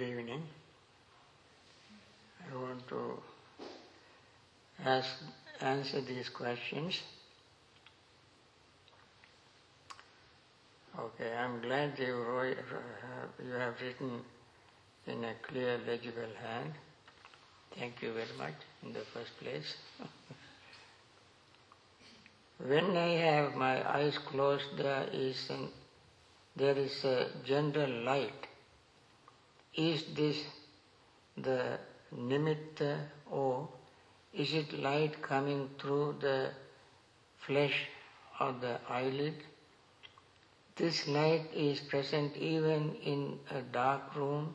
good 0.00 0.08
evening. 0.08 0.42
I 2.50 2.56
want 2.56 2.88
to 2.88 3.18
ask, 4.82 5.08
answer 5.60 6.00
these 6.00 6.30
questions. 6.30 6.98
Okay, 10.98 11.30
I'm 11.34 11.60
glad 11.60 11.92
uh, 12.00 12.04
you, 12.04 13.52
have 13.58 13.74
written 13.82 14.22
in 15.06 15.24
a 15.24 15.34
clear, 15.42 15.78
legible 15.86 16.32
hand. 16.42 16.72
Thank 17.78 18.00
you 18.00 18.14
very 18.14 18.38
much 18.38 18.54
in 18.82 18.94
the 18.94 19.04
first 19.12 19.38
place. 19.38 19.74
when 22.66 22.96
I 22.96 23.12
have 23.18 23.54
my 23.54 23.96
eyes 23.96 24.16
closed, 24.16 24.78
there 24.78 25.08
is, 25.12 25.50
an, 25.50 25.68
there 26.56 26.78
is 26.78 27.04
a 27.04 27.26
general 27.44 27.90
light 28.04 28.46
is 29.74 30.04
this 30.14 30.36
the 31.36 31.78
nimitta 32.14 32.98
or 33.30 33.68
is 34.34 34.52
it 34.52 34.72
light 34.72 35.22
coming 35.22 35.70
through 35.78 36.16
the 36.20 36.50
flesh 37.38 37.86
of 38.38 38.60
the 38.60 38.80
eyelid? 38.88 39.34
This 40.76 41.06
light 41.06 41.46
is 41.54 41.80
present 41.80 42.36
even 42.36 42.94
in 43.04 43.38
a 43.50 43.60
dark 43.60 44.14
room, 44.16 44.54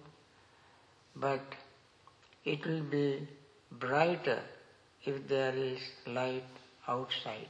but 1.15 1.41
it 2.43 2.65
will 2.65 2.83
be 2.83 3.27
brighter 3.71 4.41
if 5.03 5.27
there 5.27 5.55
is 5.55 5.79
light 6.07 6.43
outside. 6.87 7.49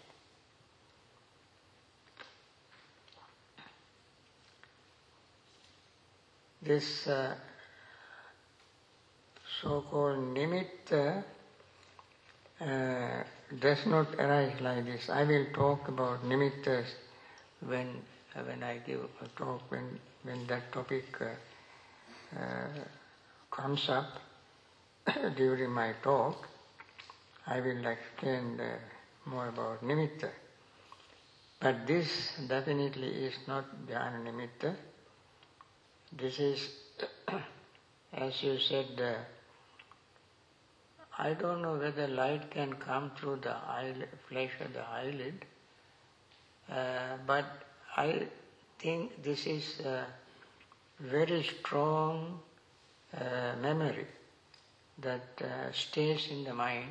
This 6.62 7.08
uh, 7.08 7.36
so-called 9.66 10.20
nimitta 10.38 11.24
uh, 12.62 13.24
does 13.60 13.86
not 13.88 14.14
arise 14.16 14.62
like 14.62 14.86
this. 14.86 15.10
I 15.10 15.24
will 15.24 15.48
talk 15.54 15.88
about 15.88 16.24
nimittas 16.24 16.86
when 17.66 17.88
uh, 18.36 18.42
when 18.44 18.62
I 18.62 18.78
give 18.86 19.00
a 19.00 19.28
talk, 19.36 19.62
when, 19.70 20.00
when 20.24 20.46
that 20.48 20.72
topic 20.72 21.06
uh, 21.20 22.40
uh, 22.40 22.68
comes 23.50 23.90
up 23.90 24.20
during 25.36 25.72
my 25.72 25.94
talk, 26.04 26.48
I 27.48 27.60
will 27.60 27.86
explain 27.88 28.62
more 29.26 29.48
about 29.48 29.84
nimitta. 29.84 30.30
But 31.60 31.88
this 31.88 32.08
definitely 32.48 33.08
is 33.08 33.34
not 33.48 33.66
jhana 33.88 34.22
nimitta. 34.28 34.76
This 36.12 36.40
is, 36.40 36.70
as 38.14 38.44
you 38.44 38.60
said, 38.60 39.02
uh, 39.02 39.35
I 41.18 41.34
don't 41.34 41.62
know 41.62 41.78
whether 41.78 42.08
light 42.08 42.52
can 42.52 42.74
come 42.74 43.12
through 43.18 43.38
the 43.38 43.56
eyelid, 43.56 44.10
flesh 44.28 44.52
of 44.60 44.74
the 44.74 44.82
eyelid, 44.82 45.46
uh, 46.70 47.18
but 47.26 47.46
I 47.96 48.28
think 48.80 49.24
this 49.24 49.46
is 49.48 49.80
a 49.80 50.06
very 51.00 51.42
strong 51.44 52.40
uh, 53.18 53.54
memory 53.62 54.08
that 54.98 55.42
uh, 55.42 55.72
stays 55.72 56.28
in 56.30 56.44
the 56.44 56.54
mind 56.54 56.90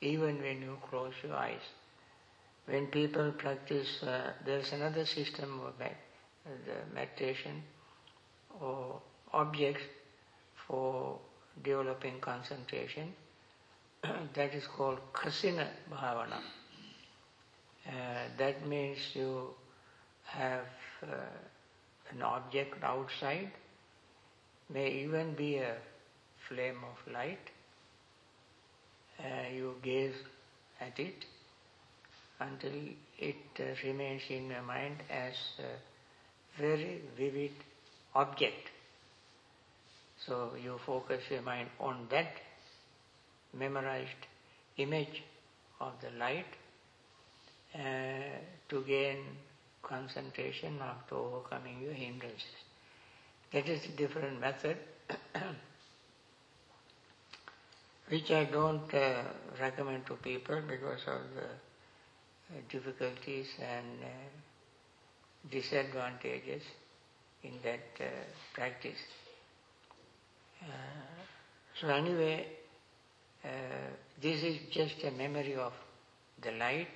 even 0.00 0.40
when 0.40 0.62
you 0.62 0.78
close 0.88 1.12
your 1.22 1.36
eyes. 1.36 1.60
When 2.66 2.86
people 2.86 3.32
practice, 3.32 4.02
uh, 4.02 4.32
there's 4.46 4.72
another 4.72 5.04
system 5.04 5.60
of 5.60 5.78
med- 5.78 5.96
meditation 6.94 7.62
or 8.60 9.00
objects 9.32 9.82
for 10.54 11.18
developing 11.62 12.18
concentration 12.20 13.12
that 14.34 14.52
is 14.54 14.64
called 14.66 14.98
kasina 15.12 15.68
bhavana. 15.90 16.40
Uh, 17.86 18.24
that 18.36 18.66
means 18.66 18.98
you 19.14 19.48
have 20.24 20.66
uh, 21.02 21.06
an 22.10 22.22
object 22.22 22.82
outside, 22.82 23.50
may 24.72 24.90
even 24.90 25.34
be 25.34 25.56
a 25.56 25.76
flame 26.48 26.78
of 26.90 27.12
light. 27.12 27.50
Uh, 29.20 29.48
you 29.54 29.74
gaze 29.82 30.14
at 30.80 30.98
it 30.98 31.24
until 32.40 32.72
it 33.18 33.36
uh, 33.60 33.64
remains 33.84 34.22
in 34.30 34.48
your 34.48 34.62
mind 34.62 34.96
as 35.10 35.34
a 35.60 36.60
very 36.60 37.02
vivid 37.16 37.52
object. 38.16 38.70
So 40.26 40.52
you 40.60 40.78
focus 40.84 41.22
your 41.30 41.42
mind 41.42 41.68
on 41.78 42.08
that 42.10 42.32
memorized 43.56 44.26
image 44.76 45.22
of 45.80 45.92
the 46.00 46.10
light 46.18 46.46
uh, 47.74 47.78
to 48.68 48.82
gain 48.82 49.18
concentration 49.82 50.78
after 50.80 51.16
overcoming 51.16 51.80
your 51.82 51.92
hindrances. 51.92 52.46
That 53.52 53.68
is 53.68 53.84
a 53.84 53.88
different 53.96 54.40
method 54.40 54.76
which 58.08 58.30
I 58.30 58.44
don't 58.44 58.92
uh, 58.94 59.22
recommend 59.60 60.06
to 60.06 60.14
people 60.14 60.60
because 60.68 61.00
of 61.06 61.20
the 61.34 61.48
uh, 62.52 62.60
difficulties 62.70 63.48
and 63.60 63.86
uh, 64.02 65.50
disadvantages 65.50 66.62
in 67.42 67.52
that 67.64 67.80
uh, 68.00 68.04
practice. 68.54 68.98
Uh, 70.62 70.66
so 71.80 71.88
anyway, 71.88 72.46
uh, 73.44 73.48
this 74.20 74.42
is 74.42 74.58
just 74.70 75.02
a 75.04 75.10
memory 75.10 75.54
of 75.54 75.72
the 76.42 76.52
light 76.52 76.88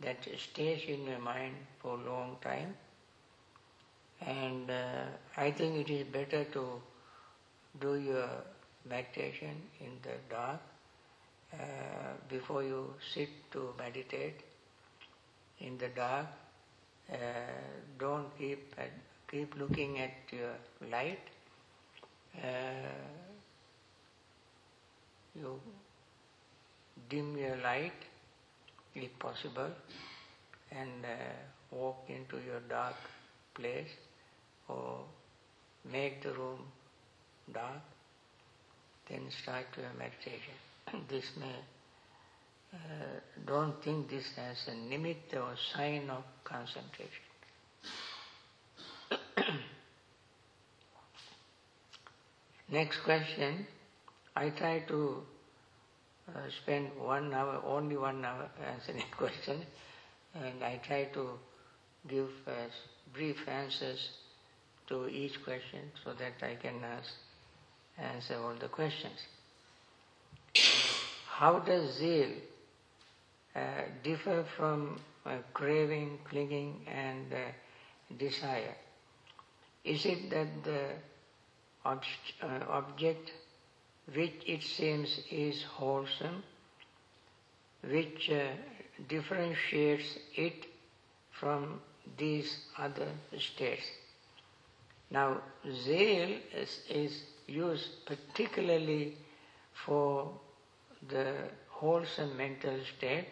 that 0.00 0.26
stays 0.38 0.84
in 0.88 1.04
your 1.06 1.18
mind 1.18 1.54
for 1.82 1.98
a 1.98 2.02
long 2.10 2.38
time. 2.40 2.74
And 4.20 4.70
uh, 4.70 5.04
I 5.36 5.50
think 5.52 5.76
it 5.76 5.90
is 5.92 6.06
better 6.06 6.44
to 6.44 6.82
do 7.80 7.94
your 7.96 8.28
meditation 8.88 9.56
in 9.80 9.92
the 10.02 10.16
dark 10.30 10.60
uh, 11.54 12.14
before 12.28 12.62
you 12.62 12.94
sit 13.14 13.30
to 13.52 13.74
meditate 13.78 14.42
in 15.60 15.76
the 15.78 15.88
dark. 15.88 16.26
Uh, 17.12 17.16
don't 17.98 18.36
keep 18.38 18.74
keep 19.30 19.54
looking 19.56 19.98
at 19.98 20.14
your 20.32 20.54
light. 20.90 21.20
You 25.38 25.60
dim 27.10 27.36
your 27.36 27.56
light 27.56 27.92
if 28.94 29.18
possible, 29.18 29.70
and 30.70 31.04
uh, 31.04 31.34
walk 31.70 32.04
into 32.08 32.36
your 32.46 32.60
dark 32.68 32.94
place 33.54 33.88
or 34.68 35.00
make 35.90 36.22
the 36.22 36.32
room 36.32 36.60
dark, 37.52 37.82
then 39.08 39.30
start 39.42 39.66
your 39.76 39.92
meditation. 39.98 40.54
this 41.08 41.24
may, 41.38 41.56
uh, 42.72 43.20
don't 43.46 43.82
think 43.84 44.08
this 44.08 44.24
as 44.38 44.68
a 44.68 44.72
nimitta 44.72 45.36
or 45.36 45.54
sign 45.74 46.10
of 46.10 46.24
concentration. 46.44 47.24
Next 52.70 53.00
question, 53.04 53.66
I 54.36 54.50
try 54.50 54.80
to 54.88 55.22
uh, 56.28 56.40
spend 56.62 56.90
one 56.98 57.32
hour, 57.32 57.62
only 57.64 57.96
one 57.96 58.22
hour 58.22 58.50
answering 58.70 59.02
question, 59.16 59.62
and 60.34 60.62
I 60.62 60.78
try 60.86 61.04
to 61.14 61.30
give 62.06 62.28
uh, 62.46 62.50
brief 63.14 63.48
answers 63.48 64.10
to 64.88 65.08
each 65.08 65.42
question 65.42 65.90
so 66.04 66.12
that 66.12 66.34
I 66.46 66.56
can 66.56 66.84
ask, 66.84 67.10
answer 67.98 68.36
all 68.36 68.54
the 68.54 68.68
questions. 68.68 69.18
How 71.28 71.58
does 71.58 71.96
zeal 71.96 72.28
uh, 73.54 73.60
differ 74.04 74.44
from 74.56 75.00
uh, 75.24 75.36
craving, 75.54 76.18
clinging, 76.28 76.86
and 76.86 77.32
uh, 77.32 78.16
desire? 78.18 78.76
Is 79.82 80.04
it 80.04 80.28
that 80.30 80.62
the 80.64 80.88
ob- 81.86 82.02
uh, 82.42 82.64
object 82.68 83.32
which 84.14 84.34
it 84.46 84.62
seems 84.62 85.20
is 85.30 85.62
wholesome, 85.62 86.42
which 87.82 88.30
uh, 88.30 88.48
differentiates 89.08 90.18
it 90.34 90.66
from 91.30 91.80
these 92.16 92.58
other 92.78 93.08
states. 93.38 93.86
Now, 95.10 95.40
zeal 95.70 96.30
is, 96.54 96.80
is 96.88 97.22
used 97.46 98.06
particularly 98.06 99.16
for 99.72 100.32
the 101.08 101.34
wholesome 101.68 102.36
mental 102.36 102.78
state, 102.96 103.28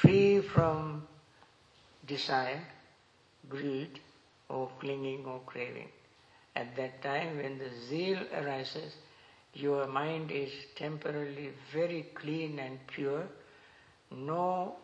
free 0.00 0.40
from 0.40 1.06
desire, 2.06 2.62
greed, 3.48 3.98
or 4.48 4.70
clinging 4.80 5.24
or 5.26 5.40
craving. 5.46 5.88
At 6.54 6.76
that 6.76 7.02
time, 7.02 7.38
when 7.38 7.58
the 7.58 7.70
zeal 7.88 8.18
arises, 8.34 8.94
your 9.54 9.86
mind 9.86 10.30
is 10.30 10.50
temporarily 10.76 11.50
very 11.72 12.06
clean 12.14 12.58
and 12.58 12.78
pure, 12.86 13.24
no 14.10 14.76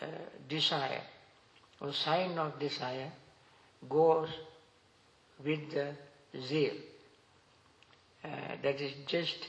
uh, 0.00 0.06
desire 0.48 1.02
or 1.80 1.92
sign 1.92 2.38
of 2.38 2.58
desire 2.58 3.10
goes 3.88 4.28
with 5.44 5.70
the 5.70 5.88
zeal. 6.40 6.74
Uh, 8.24 8.28
that 8.62 8.80
is 8.80 8.92
just 9.06 9.48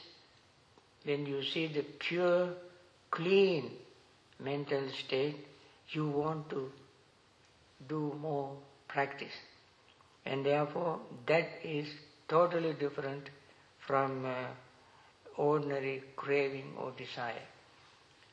when 1.04 1.26
you 1.26 1.42
see 1.42 1.66
the 1.66 1.82
pure, 1.82 2.50
clean 3.10 3.70
mental 4.40 4.88
state, 4.90 5.46
you 5.90 6.06
want 6.06 6.48
to 6.50 6.70
do 7.88 8.14
more 8.20 8.56
practice. 8.86 9.32
And 10.26 10.44
therefore, 10.44 11.00
that 11.26 11.48
is 11.64 11.88
totally 12.28 12.74
different 12.74 13.30
from 13.88 14.26
uh, 14.26 14.34
ordinary 15.38 16.02
craving 16.14 16.74
or 16.78 16.92
desire. 16.92 17.46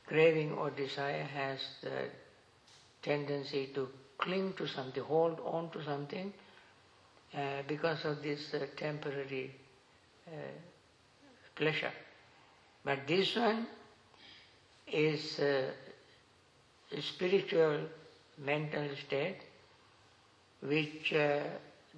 Craving 0.06 0.52
or 0.52 0.68
desire 0.70 1.22
has 1.22 1.58
the 1.82 2.10
tendency 3.02 3.70
to 3.74 3.88
cling 4.18 4.52
to 4.58 4.68
something, 4.68 5.02
hold 5.02 5.40
on 5.46 5.70
to 5.70 5.82
something, 5.82 6.30
uh, 7.34 7.62
because 7.66 8.04
of 8.04 8.22
this 8.22 8.52
uh, 8.52 8.66
temporary 8.76 9.50
uh, 10.28 10.30
pleasure. 11.54 11.92
But 12.84 13.06
this 13.06 13.34
one 13.34 13.66
is 14.86 15.40
uh, 15.40 15.70
a 16.92 17.00
spiritual 17.00 17.80
mental 18.44 18.88
state 19.06 19.38
which 20.60 21.14
uh, 21.14 21.40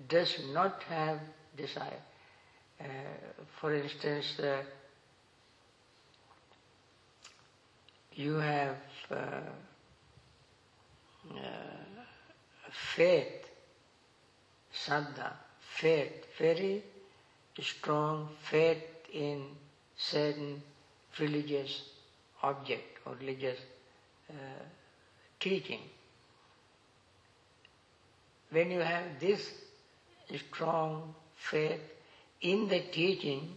does 0.08 0.38
not 0.52 0.84
have 0.84 1.19
desire. 1.56 2.02
Uh, 2.80 2.84
for 3.60 3.75
instance, 3.75 4.38
uh, 4.38 4.62
you 8.14 8.34
have 8.34 8.76
uh, 9.10 9.14
uh, 11.34 11.40
faith, 12.70 13.48
saddha, 14.72 15.32
faith, 15.60 16.26
very 16.38 16.82
strong 17.60 18.28
faith 18.42 18.84
in 19.12 19.44
certain 19.96 20.62
religious 21.19 21.82
object 22.42 22.98
or 23.04 23.14
religious 23.20 23.58
uh, 24.30 24.34
teaching. 25.40 25.80
When 28.50 28.70
you 28.70 28.80
have 28.80 29.19
this 29.20 29.52
strong 30.36 31.14
faith 31.36 31.80
in 32.40 32.69
the 32.69 32.81
teaching, 32.93 33.56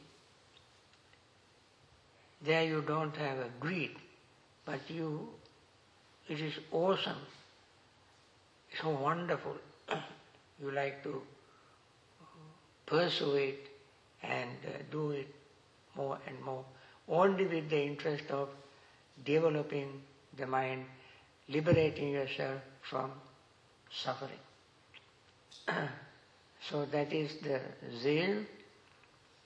there 2.44 2.64
you 2.64 2.82
don't 2.82 3.16
have 3.16 3.38
a 3.38 3.50
greed, 3.60 3.92
but 4.66 4.80
you, 4.88 5.28
it 6.28 6.40
is 6.40 6.54
awesome, 6.72 7.22
so 8.82 8.90
wonderful. 8.90 9.56
you 10.62 10.72
like 10.72 11.04
to 11.04 11.22
pursue 12.86 13.36
it 13.36 13.68
and 14.24 14.50
uh, 14.68 14.72
do 14.92 15.12
it 15.12 15.28
more 15.96 16.18
and 16.28 16.42
more, 16.44 16.66
only 17.08 17.46
with 17.46 17.70
the 17.70 17.82
interest 17.82 18.26
of 18.32 18.50
developing 19.26 20.02
the 20.38 20.48
mind, 20.48 20.86
liberating 21.48 22.10
yourself 22.10 22.60
from 22.90 23.12
suffering. 23.92 24.32
so 26.70 26.86
that 26.86 27.14
is 27.14 27.36
the 27.44 27.60
zeal 28.02 28.44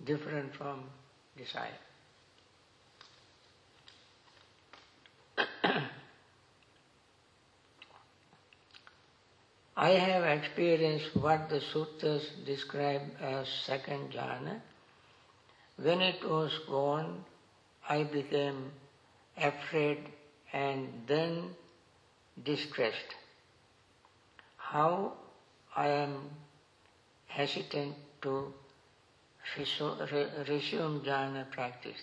different 0.03 0.55
from 0.55 0.83
desire. 1.37 1.79
I 9.77 9.89
have 9.89 10.23
experienced 10.23 11.15
what 11.17 11.49
the 11.49 11.59
sutras 11.59 12.29
describe 12.45 13.01
as 13.19 13.47
second 13.65 14.11
jhana. 14.13 14.61
When 15.75 16.01
it 16.01 16.23
was 16.23 16.51
gone, 16.67 17.25
I 17.89 18.03
became 18.03 18.71
afraid 19.37 19.99
and 20.53 20.87
then 21.07 21.49
distressed. 22.41 23.15
How 24.55 25.13
I 25.75 25.87
am 25.89 26.29
hesitant 27.27 27.95
to 28.21 28.53
resume 29.57 31.01
jhana 31.01 31.49
practice. 31.51 32.01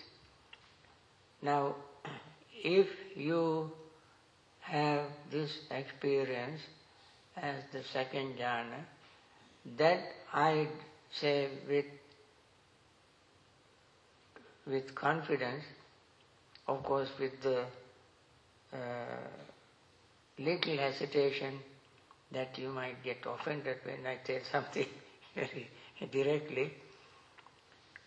Now, 1.41 1.75
if 2.63 2.87
you 3.15 3.71
have 4.61 5.05
this 5.29 5.51
experience 5.71 6.61
as 7.35 7.55
the 7.71 7.83
second 7.83 8.37
jhana, 8.37 8.85
that 9.77 9.99
I 10.33 10.67
say 11.11 11.49
with 11.67 11.85
with 14.65 14.95
confidence, 14.95 15.63
of 16.67 16.83
course 16.83 17.09
with 17.19 17.41
the 17.41 17.65
uh, 18.73 18.77
little 20.39 20.77
hesitation 20.77 21.59
that 22.31 22.57
you 22.57 22.69
might 22.69 23.03
get 23.03 23.17
offended 23.25 23.77
when 23.83 24.05
I 24.07 24.17
say 24.25 24.41
something 24.51 24.87
very 25.35 25.69
directly, 26.11 26.73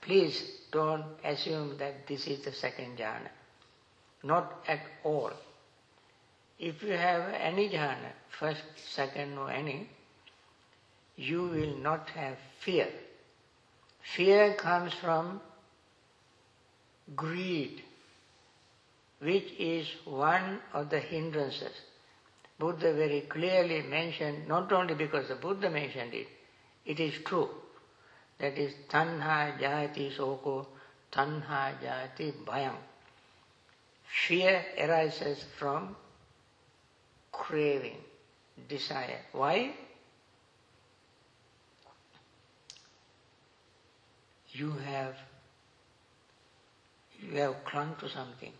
Please 0.01 0.43
don't 0.71 1.05
assume 1.25 1.77
that 1.79 2.07
this 2.07 2.27
is 2.27 2.45
the 2.45 2.53
second 2.53 2.99
jhana. 2.99 3.31
Not 4.23 4.65
at 4.69 4.81
all. 5.05 5.33
If 6.59 6.83
you 6.83 6.93
have 6.93 7.33
any 7.35 7.69
jhana, 7.69 8.13
first, 8.39 8.63
second 8.77 9.37
or 9.39 9.51
any, 9.51 9.89
you 11.17 11.43
will 11.43 11.77
not 11.79 12.09
have 12.11 12.37
fear. 12.61 12.89
Fear 14.15 14.55
comes 14.55 14.93
from 14.95 15.41
greed, 17.15 17.83
which 19.21 19.53
is 19.59 19.87
one 20.05 20.61
of 20.73 20.91
the 20.91 21.01
hindrances. 21.01 21.73
Buddha 22.59 22.95
very 22.95 23.23
clearly 23.23 23.83
mentioned, 23.83 24.49
not 24.49 24.73
only 24.73 24.95
because 24.95 25.29
the 25.29 25.35
Buddha 25.35 25.69
mentioned 25.69 26.15
it, 26.15 26.29
it 26.85 27.01
is 27.01 27.15
true. 27.25 27.51
That 28.39 28.59
is 28.59 28.75
tanha 28.89 29.59
jati 29.59 30.15
soko, 30.15 30.67
tanha 31.11 31.73
jati 31.83 32.33
bhayam. 32.45 32.77
Fear 34.05 34.65
arises 34.79 35.45
from 35.59 35.97
craving, 37.33 37.99
desire. 38.69 39.21
Why? 39.33 39.73
You 44.53 44.71
have 44.73 45.17
you 47.21 47.37
have 47.39 47.65
clung 47.65 47.97
to 48.01 48.09
something 48.09 48.53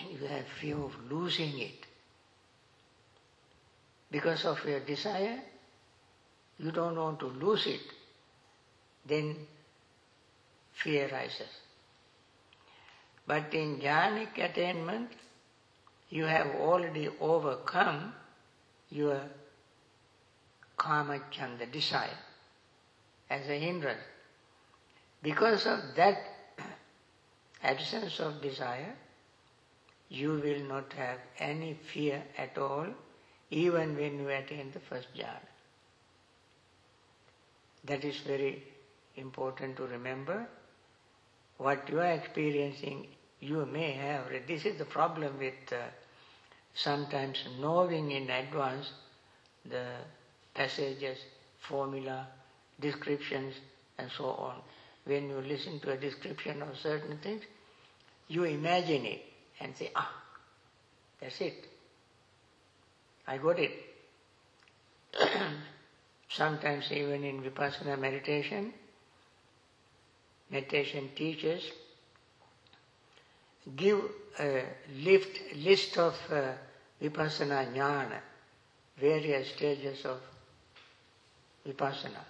and 0.00 0.10
you 0.10 0.26
have 0.26 0.46
fear 0.60 0.76
of 0.76 0.96
losing 1.10 1.58
it. 1.60 1.86
Because 4.10 4.44
of 4.44 4.64
your 4.64 4.80
desire, 4.80 5.40
you 6.58 6.72
don't 6.72 6.96
want 6.96 7.20
to 7.20 7.26
lose 7.26 7.66
it 7.66 7.80
then 9.06 9.36
fear 10.72 11.08
rises. 11.10 11.48
But 13.26 13.54
in 13.54 13.78
jhanic 13.80 14.38
attainment, 14.38 15.10
you 16.10 16.24
have 16.24 16.48
already 16.56 17.08
overcome 17.20 18.12
your 18.90 19.20
kama 20.76 21.20
chanda 21.30 21.66
desire 21.66 22.18
as 23.30 23.48
a 23.48 23.58
hindrance. 23.58 24.00
Because 25.22 25.66
of 25.66 25.80
that 25.96 26.18
absence 27.62 28.20
of 28.20 28.42
desire, 28.42 28.94
you 30.08 30.32
will 30.44 30.60
not 30.68 30.92
have 30.92 31.18
any 31.38 31.74
fear 31.92 32.22
at 32.36 32.58
all, 32.58 32.86
even 33.50 33.96
when 33.96 34.18
you 34.18 34.28
attain 34.28 34.70
the 34.72 34.80
first 34.80 35.08
jhana. 35.16 35.48
That 37.84 38.04
is 38.04 38.18
very 38.18 38.62
important 39.16 39.76
to 39.76 39.84
remember. 39.86 40.46
What 41.58 41.88
you 41.88 42.00
are 42.00 42.12
experiencing, 42.12 43.06
you 43.40 43.64
may 43.66 43.92
have. 43.92 44.24
This 44.46 44.64
is 44.64 44.78
the 44.78 44.84
problem 44.84 45.38
with 45.38 45.54
uh, 45.72 45.76
sometimes 46.74 47.44
knowing 47.60 48.10
in 48.10 48.28
advance 48.28 48.90
the 49.64 49.86
passages, 50.54 51.18
formula, 51.60 52.26
descriptions, 52.80 53.54
and 53.98 54.10
so 54.10 54.26
on. 54.26 54.56
When 55.04 55.28
you 55.28 55.36
listen 55.36 55.80
to 55.80 55.92
a 55.92 55.96
description 55.96 56.62
of 56.62 56.76
certain 56.76 57.18
things, 57.18 57.42
you 58.28 58.44
imagine 58.44 59.04
it 59.04 59.22
and 59.60 59.76
say, 59.76 59.90
ah, 59.94 60.10
that's 61.20 61.40
it. 61.40 61.66
I 63.26 63.38
got 63.38 63.58
it. 63.58 63.72
Sometimes 66.28 66.90
even 66.90 67.24
in 67.24 67.42
vipassana 67.42 67.98
meditation, 67.98 68.72
meditation 70.54 71.10
teachers 71.16 71.64
give 73.76 74.00
a 74.38 74.62
lift, 75.02 75.40
list 75.56 75.98
of 75.98 76.14
uh, 76.30 76.52
vipassana 77.02 77.72
jnana, 77.74 78.20
various 79.00 79.48
stages 79.48 80.04
of 80.04 80.20
vipassana. 81.66 82.22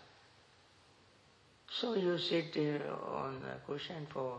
So 1.70 1.94
you 1.94 2.16
sit 2.18 2.56
on 2.56 3.40
the 3.40 3.56
cushion 3.66 4.06
for 4.08 4.38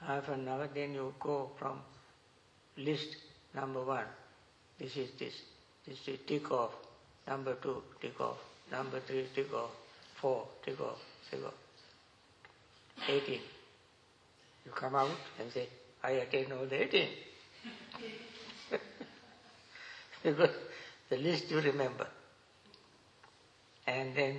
half 0.00 0.28
an 0.28 0.48
hour, 0.48 0.68
then 0.72 0.94
you 0.94 1.14
go 1.20 1.50
from 1.58 1.80
list 2.78 3.16
number 3.54 3.84
one. 3.84 4.06
This 4.78 4.96
is 4.96 5.10
this. 5.18 5.34
This 5.86 5.98
is 6.06 6.18
tick 6.26 6.50
off. 6.50 6.70
Number 7.26 7.56
two, 7.62 7.82
tick 8.00 8.20
off. 8.20 8.38
Number 8.70 9.00
three, 9.00 9.26
tick 9.34 9.52
off. 9.52 9.70
Four, 10.14 10.46
tick 10.64 10.80
off, 10.80 11.00
tick 11.30 11.44
off. 11.44 11.61
Eighteen. 13.08 13.40
You 14.64 14.72
come 14.72 14.94
out 14.94 15.10
and 15.40 15.50
say, 15.52 15.68
I 16.02 16.10
attained 16.10 16.52
all 16.52 16.66
the 16.66 16.82
eighteen. 16.82 17.08
because 20.22 20.50
the 21.08 21.16
list 21.16 21.50
you 21.50 21.60
remember. 21.60 22.06
And 23.86 24.14
then 24.14 24.38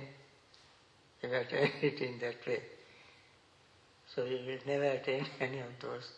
you 1.22 1.28
attain 1.34 1.70
it 1.82 2.00
in 2.00 2.18
that 2.20 2.46
way. 2.46 2.62
So 4.14 4.24
you 4.24 4.38
will 4.46 4.58
never 4.66 4.84
attain 4.84 5.26
any 5.40 5.60
of 5.60 5.66
those 5.80 6.10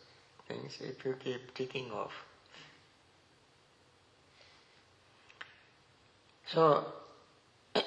things 0.49 0.78
if 0.81 1.05
you 1.05 1.14
keep 1.23 1.55
ticking 1.55 1.90
off. 1.90 2.12
So, 6.49 6.87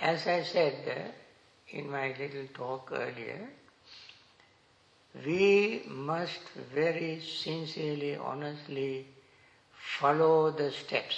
as 0.00 0.26
I 0.26 0.42
said 0.42 0.74
uh, 0.88 1.12
in 1.70 1.90
my 1.90 2.14
little 2.18 2.46
talk 2.54 2.90
earlier, 2.92 3.48
we 5.26 5.82
must 5.88 6.40
very 6.74 7.20
sincerely, 7.20 8.16
honestly 8.16 9.06
follow 9.98 10.50
the 10.50 10.70
steps 10.70 11.16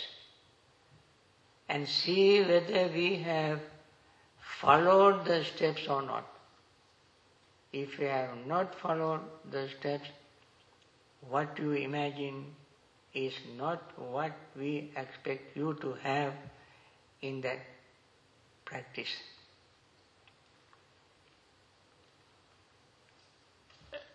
and 1.69 1.87
see 1.87 2.41
whether 2.43 2.89
we 2.89 3.17
have 3.17 3.61
followed 4.61 5.25
the 5.25 5.45
steps 5.45 5.87
or 5.87 6.03
not. 6.03 6.27
If 7.73 7.99
we 7.99 8.07
have 8.07 8.47
not 8.47 8.75
followed 8.75 9.21
the 9.51 9.69
steps, 9.79 10.09
what 11.29 11.59
you 11.59 11.73
imagine 11.73 12.47
is 13.15 13.35
not 13.57 13.83
what 13.97 14.33
we 14.57 14.91
expect 14.97 15.57
you 15.57 15.75
to 15.81 15.93
have 16.03 16.33
in 17.23 17.41
that 17.43 17.61
practice. 18.65 19.11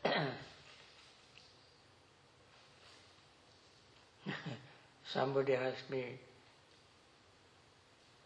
Somebody 5.13 5.53
asked 5.55 5.89
me 5.89 6.19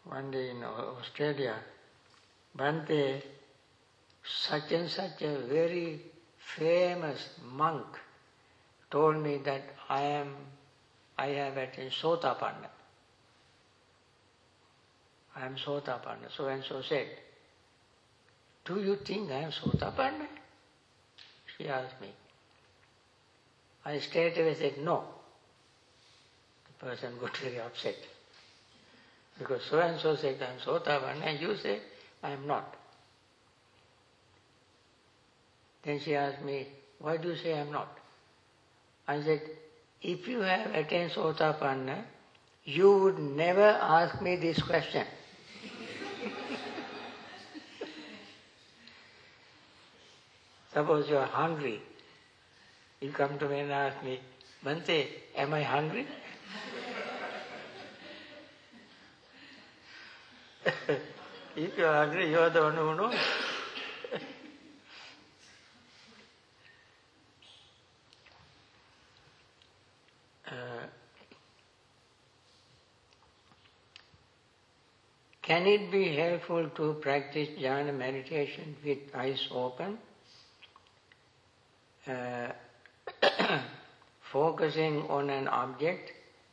one 0.04 0.30
day 0.30 0.50
in 0.50 0.62
Australia, 0.64 1.56
Bhante, 2.56 3.22
such 4.24 4.72
and 4.72 4.88
such 4.88 5.22
a 5.22 5.38
very 5.38 6.00
famous 6.38 7.30
monk 7.52 7.86
told 8.90 9.22
me 9.22 9.38
that 9.38 9.62
I 9.88 10.02
am 10.02 10.34
I 11.16 11.26
have 11.28 11.56
attained 11.58 11.92
Sotapanna. 11.92 12.70
I 15.36 15.46
am 15.46 15.56
Sotapanna. 15.56 16.30
So 16.34 16.46
and 16.46 16.64
so 16.64 16.80
said, 16.82 17.08
Do 18.64 18.80
you 18.80 18.96
think 18.96 19.30
I 19.30 19.40
am 19.40 19.50
Sotapanna? 19.50 20.26
She 21.60 21.68
asked 21.68 22.00
me. 22.00 22.08
I 23.84 23.98
straight 23.98 24.38
away 24.38 24.54
said 24.54 24.78
no. 24.78 25.04
The 26.66 26.86
person 26.86 27.12
got 27.20 27.36
very 27.36 27.60
upset. 27.60 27.96
Because 29.38 29.62
so 29.68 29.78
and 29.78 30.00
so 30.00 30.16
said 30.16 30.36
I 30.40 30.52
am 30.52 30.58
Sotapanna 30.58 31.22
and 31.22 31.40
you 31.40 31.56
say 31.56 31.80
I 32.22 32.30
am 32.30 32.46
not. 32.46 32.76
Then 35.82 36.00
she 36.00 36.14
asked 36.14 36.42
me, 36.42 36.66
why 36.98 37.18
do 37.18 37.28
you 37.28 37.36
say 37.36 37.52
I 37.52 37.58
am 37.58 37.72
not? 37.72 37.88
I 39.06 39.22
said, 39.22 39.42
if 40.00 40.26
you 40.28 40.40
have 40.40 40.74
attained 40.74 41.10
Sotapanna, 41.10 42.04
you 42.64 42.98
would 42.98 43.18
never 43.18 43.78
ask 43.82 44.22
me 44.22 44.36
this 44.36 44.62
question. 44.62 45.06
Suppose 50.80 51.10
you 51.10 51.18
are 51.18 51.26
hungry. 51.26 51.78
You 53.00 53.12
come 53.12 53.38
to 53.38 53.46
me 53.46 53.58
and 53.60 53.70
ask 53.70 54.02
me, 54.02 54.18
Bhante, 54.64 55.08
am 55.36 55.52
I 55.52 55.62
hungry? 55.62 56.06
if 61.54 61.76
you 61.76 61.84
are 61.84 62.06
hungry, 62.06 62.30
you 62.30 62.38
are 62.38 62.48
the 62.48 62.62
one 62.62 62.76
who 62.76 62.94
knows. 62.94 63.14
Uh, 70.50 70.86
can 75.42 75.64
it 75.66 75.92
be 75.92 76.16
helpful 76.16 76.68
to 76.70 76.94
practice 76.94 77.48
jhana 77.56 77.94
meditation 77.94 78.76
with 78.84 78.98
eyes 79.14 79.46
open? 79.52 79.98
Uh, 82.06 82.48
focusing 84.32 85.02
on 85.08 85.28
an 85.28 85.48
object 85.48 86.12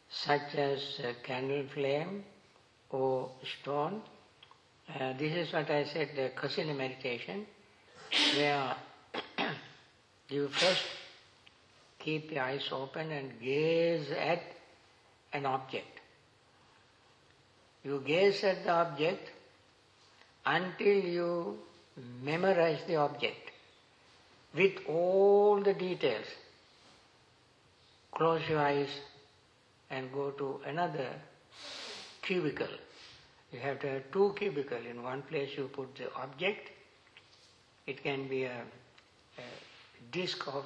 such 0.09 0.55
as 0.55 0.81
a 1.03 1.13
candle 1.25 1.63
flame 1.73 2.23
or 2.89 3.29
stone. 3.61 4.01
Uh, 4.99 5.13
this 5.13 5.33
is 5.47 5.53
what 5.53 5.69
I 5.69 5.85
said, 5.85 6.09
the 6.15 6.31
kasina 6.35 6.75
meditation, 6.75 7.45
where 8.35 8.75
you 10.29 10.49
first 10.49 10.83
keep 11.99 12.31
your 12.31 12.43
eyes 12.43 12.67
open 12.71 13.11
and 13.11 13.39
gaze 13.41 14.09
at 14.11 14.41
an 15.33 15.45
object. 15.45 15.99
You 17.83 18.01
gaze 18.05 18.43
at 18.43 18.65
the 18.65 18.71
object 18.71 19.29
until 20.45 21.03
you 21.03 21.57
memorize 22.21 22.79
the 22.87 22.95
object 22.97 23.46
with 24.55 24.73
all 24.87 25.61
the 25.61 25.73
details. 25.73 26.25
Close 28.11 28.41
your 28.49 28.59
eyes 28.59 28.89
and 29.89 30.11
go 30.11 30.31
to 30.31 30.59
another 30.65 31.09
cubicle. 32.21 32.67
You 33.51 33.59
have 33.59 33.79
to 33.79 33.89
have 33.89 34.11
two 34.11 34.33
cubicles. 34.37 34.81
In 34.89 35.03
one 35.03 35.21
place 35.21 35.49
you 35.55 35.69
put 35.73 35.95
the 35.95 36.13
object. 36.15 36.71
It 37.85 38.03
can 38.03 38.27
be 38.27 38.43
a, 38.43 38.61
a 39.37 39.43
disc 40.11 40.45
of 40.47 40.65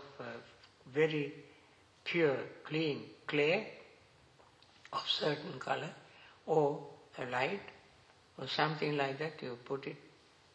very 0.93 1.33
pure, 2.03 2.37
clean 2.65 3.03
clay 3.27 3.67
of 4.91 5.03
certain 5.07 5.59
color 5.59 5.89
or 6.45 6.79
a 7.19 7.25
light 7.25 7.61
or 8.37 8.47
something 8.47 8.97
like 8.97 9.19
that, 9.19 9.33
you 9.41 9.57
put 9.65 9.85
it 9.87 9.95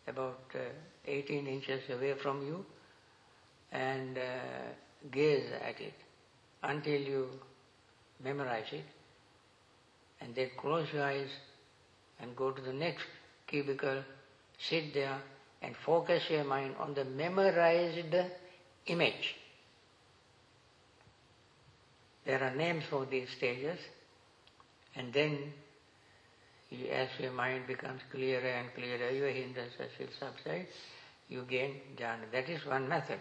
about 0.07 0.41
uh, 0.55 0.59
18 1.07 1.47
inches 1.47 1.83
away 1.91 2.15
from 2.15 2.47
you 2.47 2.65
and 3.73 4.19
uh, 4.19 5.11
gaze 5.11 5.51
at 5.67 5.81
it 5.81 5.95
until 6.63 7.01
you 7.01 7.29
memorize 8.23 8.73
it 8.73 8.85
and 10.21 10.35
then 10.35 10.51
close 10.57 10.87
your 10.93 11.05
eyes 11.05 11.29
and 12.21 12.35
go 12.35 12.51
to 12.51 12.63
the 12.63 12.73
next 12.73 13.05
cubicle, 13.47 14.03
sit 14.59 14.95
there 14.95 15.19
and 15.63 15.77
focus 15.77 16.23
your 16.31 16.45
mind 16.45 16.75
on 16.79 16.95
the 16.95 17.05
memorized 17.05 18.15
image. 18.87 19.37
There 22.25 22.43
are 22.43 22.55
names 22.55 22.85
for 22.89 23.05
these 23.07 23.29
stages 23.31 23.79
and 24.95 25.13
then 25.13 25.53
as 26.91 27.09
your 27.21 27.33
mind 27.33 27.67
becomes 27.67 28.01
clearer 28.11 28.41
and 28.41 28.75
clearer, 28.75 29.11
your 29.11 29.29
hindrances 29.29 29.91
will 29.99 30.09
subside, 30.19 30.67
you 31.29 31.45
gain 31.49 31.81
jhana. 31.97 32.31
That 32.33 32.49
is 32.49 32.65
one 32.67 32.89
method. 32.89 33.21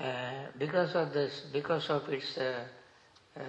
Uh, 0.00 0.46
because 0.58 0.94
of 0.94 1.12
this, 1.12 1.42
because 1.52 1.90
of 1.90 2.08
its 2.08 2.38
uh, 2.38 2.64
uh, 3.36 3.42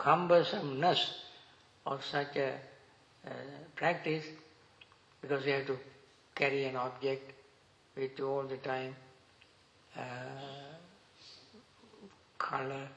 cumbersomeness 0.00 1.10
of 1.84 2.02
such 2.02 2.36
a 2.36 2.54
uh, 3.26 3.30
practice, 3.74 4.24
because 5.20 5.44
you 5.44 5.52
have 5.52 5.66
to 5.66 5.76
carry 6.34 6.64
an 6.64 6.76
object 6.76 7.32
with 7.96 8.18
you 8.18 8.26
all 8.26 8.44
the 8.44 8.56
time, 8.56 8.96
uh, 9.94 10.00
color, 12.38 12.88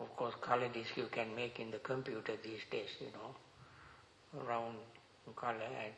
of 0.00 0.14
course, 0.16 0.34
color 0.42 0.68
disk 0.68 0.98
you 0.98 1.06
can 1.10 1.34
make 1.34 1.60
in 1.60 1.70
the 1.70 1.78
computer 1.78 2.34
these 2.44 2.60
days, 2.70 2.90
you 3.00 3.06
know, 3.06 4.44
round 4.46 4.76
color 5.34 5.70
and 5.82 5.94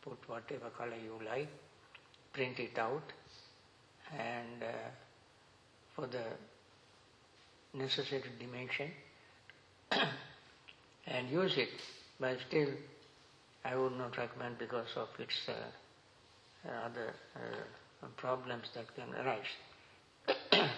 put 0.00 0.18
whatever 0.26 0.70
color 0.70 0.96
you 0.96 1.20
like, 1.26 1.48
print 2.32 2.58
it 2.60 2.78
out, 2.78 3.02
and 4.18 4.62
uh, 4.62 4.66
for 5.94 6.06
the 6.06 6.24
necessary 7.74 8.22
dimension, 8.38 8.90
and 11.06 11.30
use 11.30 11.56
it. 11.56 11.68
But 12.18 12.38
still, 12.48 12.68
I 13.64 13.76
would 13.76 13.96
not 13.96 14.16
recommend 14.16 14.58
because 14.58 14.88
of 14.96 15.08
its 15.18 15.48
uh, 15.48 15.52
other 16.86 17.14
uh, 17.36 17.40
problems 18.16 18.68
that 18.74 18.86
can 18.94 19.14
arise. 19.14 19.46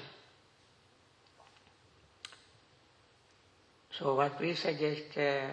so 3.99 4.15
what 4.15 4.41
we 4.41 4.55
suggest, 4.55 5.17
uh, 5.17 5.49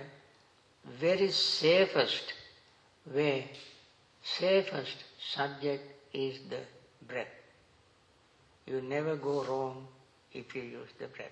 very 0.99 1.31
safest 1.31 2.33
way, 3.13 3.51
safest 4.23 5.03
subject 5.33 5.83
is 6.13 6.39
the 6.49 6.59
breath. 7.07 7.38
You 8.69 8.81
never 8.81 9.15
go 9.15 9.43
wrong 9.45 9.87
if 10.31 10.53
you 10.53 10.61
use 10.61 10.89
the 10.99 11.07
breath. 11.07 11.31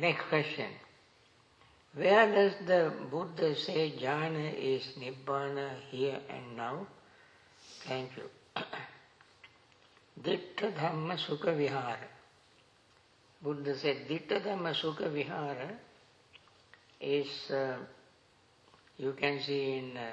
Next 0.00 0.24
question. 0.28 0.70
Where 1.94 2.34
does 2.34 2.52
the 2.66 2.92
Buddha 3.10 3.54
say 3.54 3.94
jhana 3.98 4.52
is 4.54 4.82
nibbana 4.98 5.70
here 5.90 6.18
and 6.28 6.56
now? 6.56 6.86
Thank 7.86 8.10
you. 8.16 8.24
Dittha 10.22 10.72
Dhamma 10.74 11.16
Sukha 11.16 11.56
Vihara. 11.56 12.08
Buddha 13.40 13.78
said 13.78 14.08
Dittha 14.08 14.44
Dhamma 14.44 14.74
Sukha 14.74 15.12
Vihara 15.12 15.70
is, 17.00 17.50
uh, 17.50 17.76
you 18.98 19.12
can 19.12 19.40
see 19.40 19.78
in 19.78 19.96
uh, 19.96 20.10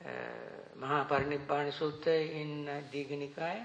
महापरिनिर्वाण 0.00 1.70
सूत्र 1.70 2.10
इन 2.40 2.66
दीघ 2.92 3.10
निकाय 3.12 3.64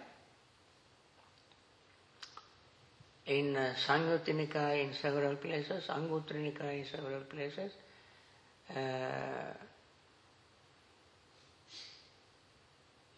इन 3.28 3.56
संयुक्त 3.78 4.30
निकाय 4.30 4.82
इन 4.82 4.92
several 4.94 5.36
places 5.44 5.90
Anguttara 5.90 6.36
Nikaya 6.38 6.78
in 6.78 6.84
several 6.86 7.24
places 7.32 7.78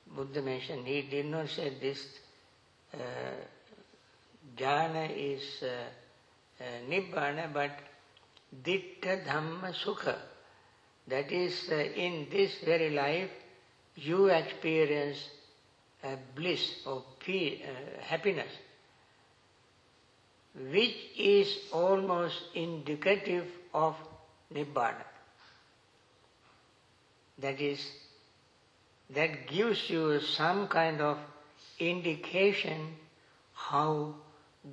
Buddha 0.08 0.38
mention 0.38 0.86
he 0.86 1.02
did 1.10 1.26
not 1.26 1.48
say 1.50 1.70
this 1.82 2.04
gyan 4.58 4.96
is 4.98 5.50
nirvana 6.90 7.46
but 7.54 7.82
that 8.66 9.06
Dhamma 9.26 9.72
sukha. 9.74 10.08
That 11.08 11.32
is, 11.32 11.70
uh, 11.72 11.76
in 11.76 12.28
this 12.32 12.52
very 12.66 12.90
life, 12.90 13.30
you 13.96 14.26
experience 14.28 15.30
a 16.04 16.18
bliss 16.36 16.62
or 16.86 17.04
uh, 17.28 18.02
happiness 18.02 18.52
which 20.72 20.96
is 21.18 21.58
almost 21.74 22.42
indicative 22.54 23.46
of 23.74 23.96
Nibbana. 24.54 25.04
That 27.40 27.60
is, 27.60 27.86
that 29.10 29.48
gives 29.48 29.90
you 29.90 30.22
some 30.22 30.68
kind 30.68 31.02
of 31.02 31.18
indication 31.80 32.96
how 33.54 34.16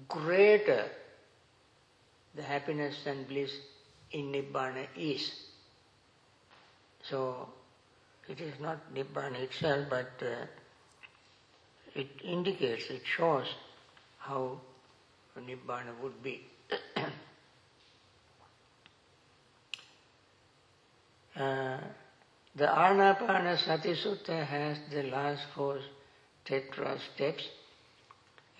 greater 0.08 0.88
the 2.36 2.42
happiness 2.42 2.96
and 3.06 3.26
bliss 3.26 3.50
in 4.12 4.32
Nibbana 4.32 4.86
is. 4.96 5.30
So, 7.08 7.48
it 8.28 8.40
is 8.40 8.54
not 8.60 8.94
Nibbana 8.94 9.40
itself, 9.40 9.86
but 9.90 10.12
uh, 10.22 10.46
it 11.94 12.08
indicates, 12.22 12.84
it 12.90 13.02
shows 13.16 13.46
how 14.18 14.60
Nibbana 15.36 15.98
would 16.00 16.22
be. 16.22 16.42
uh, 21.36 21.78
the 22.54 22.66
Anapanasati 22.66 23.96
Sutta 23.96 24.46
has 24.46 24.78
the 24.92 25.02
last 25.04 25.42
four 25.54 25.80
tetra 26.46 26.98
steps, 27.14 27.48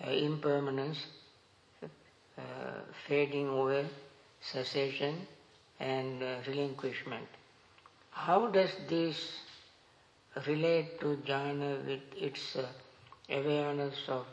uh, 0.05 0.09
impermanence, 0.09 0.97
uh, 2.37 2.41
fading 3.07 3.47
away, 3.47 3.87
cessation, 4.41 5.27
and 5.79 6.21
uh, 6.21 6.39
relinquishment. 6.47 7.27
How 8.13 8.47
does 8.47 8.69
this 8.89 9.17
relate 10.47 10.99
to 11.01 11.17
jhana 11.27 11.85
with 11.85 12.01
its 12.15 12.55
uh, 12.55 12.65
awareness 13.29 13.95
of 14.07 14.25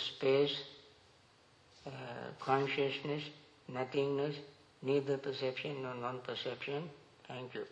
space, 0.00 0.56
uh, 1.86 1.90
consciousness, 2.40 3.22
nothingness, 3.68 4.36
neither 4.82 5.16
perception 5.18 5.82
nor 5.82 5.94
non-perception. 5.94 6.90
Thank 7.26 7.54
you. 7.54 7.64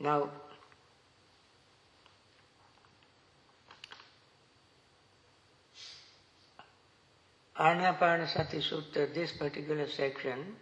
Now, 0.00 0.30
Anapanasati 7.58 8.62
Sutta, 8.62 9.12
this 9.12 9.32
particular 9.32 9.88
section, 9.88 10.54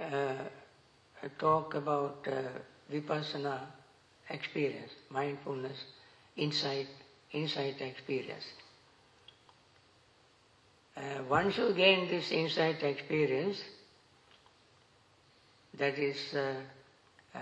uh, 0.00 1.28
talk 1.38 1.74
about 1.74 2.26
uh, 2.26 2.42
vipassana 2.92 3.60
experience, 4.30 4.92
mindfulness, 5.10 5.84
insight, 6.36 6.86
insight 7.32 7.80
experience. 7.80 8.44
Uh, 10.96 11.22
once 11.28 11.56
you 11.56 11.72
gain 11.74 12.08
this 12.08 12.30
insight 12.30 12.82
experience, 12.82 13.62
that 15.78 15.98
is 15.98 16.34
uh, 16.34 16.54
uh, 17.34 17.38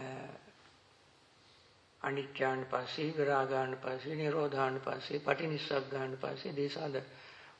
aniccanupassī, 2.05 3.13
viraganupassī, 3.15 4.17
nirodhanupassī, 4.17 5.21
patinissaggānupassī, 5.21 6.55
these 6.55 6.77
are 6.77 6.91
the 6.91 7.03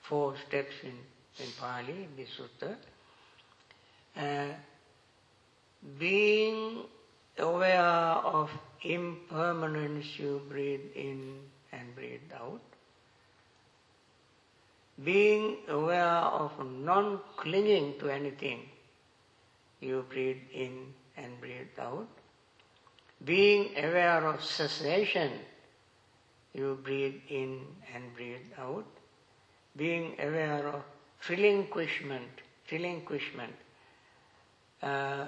four 0.03 0.35
steps 0.47 0.75
in, 0.83 0.95
in 1.45 1.51
Pali, 1.59 2.05
in 2.05 2.17
this 2.17 2.29
sutta. 2.39 2.77
Uh, 4.17 4.55
being 5.99 6.85
aware 7.39 7.81
of 7.81 8.51
impermanence, 8.83 10.19
you 10.19 10.43
breathe 10.49 10.81
in 10.95 11.39
and 11.73 11.95
breathe 11.95 12.33
out. 12.35 12.61
Being 15.05 15.59
aware 15.69 16.25
of 16.43 16.53
non 16.67 17.21
clinging 17.37 17.99
to 18.01 18.11
anything, 18.11 18.69
you 19.81 20.05
breathe 20.09 20.43
in 20.53 20.93
and 21.17 21.41
breathe 21.41 21.79
out. 21.79 22.09
Being 23.25 23.71
aware 23.77 24.27
of 24.27 24.43
cessation, 24.43 25.31
you 26.53 26.79
breathe 26.83 27.21
in 27.29 27.61
and 27.95 28.15
breathe 28.17 28.51
out. 28.59 28.87
Being 29.77 30.17
aware 30.19 30.67
of 30.67 30.83
relinquishment, 31.29 32.43
relinquishment, 32.73 33.55
uh, 34.83 35.27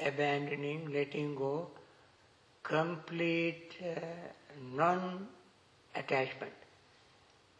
abandoning, 0.00 0.92
letting 0.92 1.34
go, 1.34 1.68
complete 2.62 3.72
uh, 3.82 4.00
non-attachment. 4.74 6.52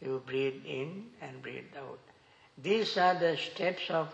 You 0.01 0.22
breathe 0.27 0.64
in 0.64 1.07
and 1.20 1.42
breathe 1.42 1.74
out. 1.77 1.98
These 2.57 2.96
are 2.96 3.14
the 3.14 3.37
steps 3.37 3.83
of 3.90 4.09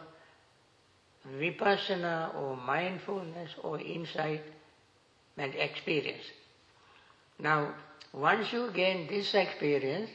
vipassana 1.38 2.34
or 2.34 2.56
mindfulness 2.56 3.50
or 3.62 3.80
insight 3.80 4.42
and 5.36 5.54
experience. 5.54 6.24
Now, 7.38 7.74
once 8.12 8.52
you 8.52 8.70
gain 8.70 9.08
this 9.08 9.34
experience, 9.34 10.10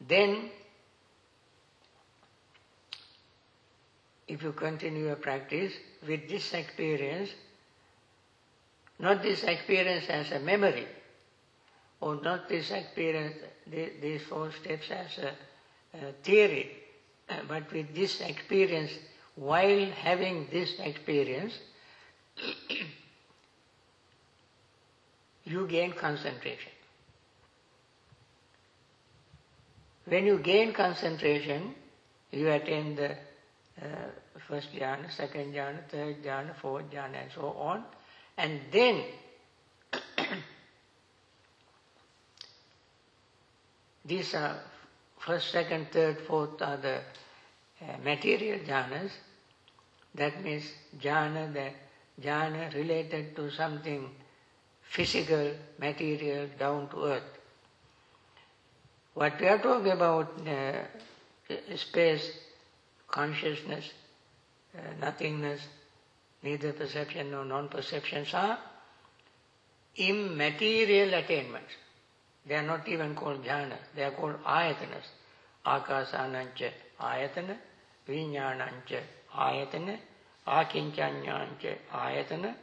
then 0.00 0.50
if 4.26 4.42
you 4.42 4.52
continue 4.52 5.06
your 5.06 5.16
practice 5.16 5.72
with 6.06 6.28
this 6.28 6.52
experience, 6.54 7.30
not 8.98 9.22
this 9.22 9.42
experience 9.44 10.06
as 10.08 10.30
a 10.32 10.40
memory, 10.40 10.86
or 12.00 12.20
not 12.22 12.48
this 12.48 12.70
experience, 12.70 13.34
these 13.66 14.22
four 14.22 14.52
steps 14.52 14.90
as 14.90 15.18
a, 15.18 15.32
a 16.06 16.12
theory, 16.22 16.70
but 17.48 17.70
with 17.72 17.94
this 17.94 18.20
experience, 18.20 18.90
while 19.36 19.86
having 19.90 20.46
this 20.52 20.74
experience, 20.78 21.58
you 25.44 25.66
gain 25.66 25.92
concentration. 25.92 26.72
When 30.06 30.26
you 30.26 30.38
gain 30.38 30.72
concentration, 30.72 31.74
you 32.30 32.50
attain 32.50 32.96
the 32.96 33.16
uh, 33.82 33.86
first 34.48 34.72
jhana, 34.72 35.10
second 35.10 35.52
jhana, 35.52 35.88
third 35.88 36.22
jhana, 36.22 36.54
fourth 36.56 36.90
jhana, 36.90 37.22
and 37.22 37.32
so 37.34 37.48
on. 37.58 37.84
And 38.36 38.60
then 38.70 39.02
these 44.04 44.34
are 44.34 44.60
first, 45.18 45.50
second, 45.50 45.88
third, 45.92 46.20
fourth 46.26 46.60
are 46.62 46.76
the 46.76 47.00
uh, 47.82 47.96
material 48.04 48.58
jhanas. 48.60 49.10
That 50.14 50.42
means 50.44 50.64
jhana, 51.00 51.52
the 51.52 51.70
jhana 52.22 52.72
related 52.74 53.34
to 53.36 53.50
something 53.50 54.10
physical, 54.82 55.52
material, 55.78 56.48
down 56.58 56.88
to 56.90 57.04
earth. 57.04 57.22
What 59.14 59.40
we 59.40 59.46
are 59.48 59.58
talking 59.58 59.92
about 59.92 60.32
uh, 60.46 60.84
space, 61.76 62.30
consciousness, 63.14 63.90
uh, 64.76 64.80
nothingness, 65.00 65.60
neither 66.42 66.72
perception 66.72 67.30
nor 67.30 67.44
non-perceptions 67.44 68.34
are 68.34 68.58
immaterial 69.96 71.14
attainments. 71.14 71.72
They 72.46 72.56
are 72.56 72.62
not 72.62 72.88
even 72.88 73.14
called 73.14 73.44
jhana, 73.44 73.78
they 73.94 74.02
are 74.02 74.10
called 74.10 74.42
ayatanas. 74.44 75.06
Akasanancha 75.64 76.72
ayatana, 77.00 77.56
viññānañca 78.08 79.00
ayatana, 79.32 79.96
akiñcaññāñca 80.46 81.78
ayatana, 81.92 82.54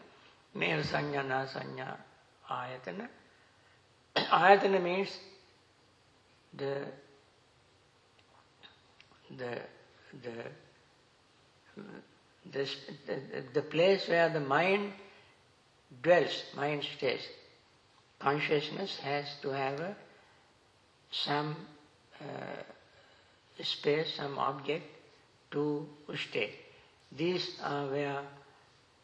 neva 0.56 0.84
saññā 0.84 1.24
nāsaññā 1.32 1.98
ayatana. 2.50 3.08
ayatana 4.16 4.82
means 4.88 5.18
the 6.54 6.74
the 9.38 9.62
the 10.24 10.34
the, 12.52 12.68
the 13.54 13.62
place 13.62 14.08
where 14.08 14.30
the 14.30 14.40
mind 14.40 14.94
dwells, 16.02 16.44
mind 16.56 16.84
stays. 16.98 17.22
Consciousness 18.20 18.98
has 18.98 19.26
to 19.42 19.50
have 19.50 19.80
a, 19.80 19.96
some 21.12 21.56
uh, 22.20 23.64
space, 23.64 24.16
some 24.16 24.38
object 24.38 24.86
to 25.52 25.88
stay. 26.16 26.52
These 27.12 27.60
are 27.64 27.88
where 27.88 28.22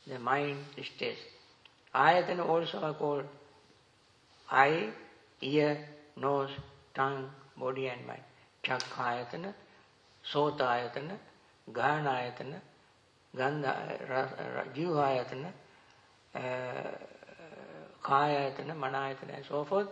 the 0.05 0.19
mind 0.19 0.57
stays. 0.95 1.17
Ayatana 1.93 2.47
also 2.47 2.79
are 2.79 2.93
called 2.93 3.25
eye, 4.49 4.89
ear, 5.41 5.77
nose, 6.15 6.51
tongue, 6.93 7.29
body 7.57 7.87
and 7.87 8.05
mind. 8.07 8.21
Chakkayatana, 10.31 11.17
Sotayatana, 11.17 11.17
Ghanayatana, 11.71 12.59
Gandha, 13.35 14.73
Jivayatana, 14.75 15.51
uh, 16.35 16.39
Kayatana, 18.03 18.75
Manayatana 18.75 19.35
and 19.35 19.45
so 19.47 19.63
forth. 19.65 19.87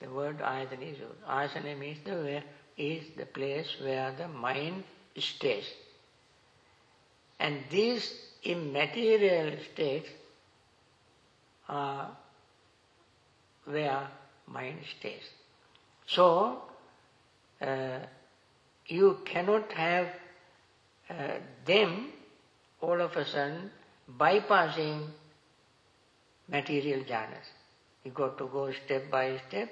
The 0.00 0.08
word 0.10 0.38
ayatana 0.38 0.92
is 0.92 0.98
used. 0.98 1.24
Asana 1.28 1.78
means 1.78 1.98
the 2.04 2.12
where 2.12 2.44
is 2.76 3.04
the 3.16 3.26
place 3.26 3.68
where 3.80 4.12
the 4.16 4.28
mind 4.28 4.84
stays. 5.18 5.64
And 7.38 7.60
these 7.70 8.12
immaterial 8.42 9.56
states 9.72 10.08
are 11.68 12.16
where 13.64 14.08
mind 14.46 14.78
stays. 14.98 15.22
So, 16.06 16.62
uh, 17.60 17.98
you 18.86 19.18
cannot 19.24 19.72
have 19.72 20.08
uh, 21.10 21.38
them 21.64 22.12
all 22.80 23.00
of 23.00 23.16
a 23.16 23.24
sudden 23.24 23.70
bypassing 24.18 25.06
material 26.48 27.00
jhanas. 27.04 27.48
You 28.04 28.10
got 28.10 28.36
to 28.38 28.46
go 28.46 28.70
step 28.72 29.10
by 29.10 29.40
step 29.48 29.70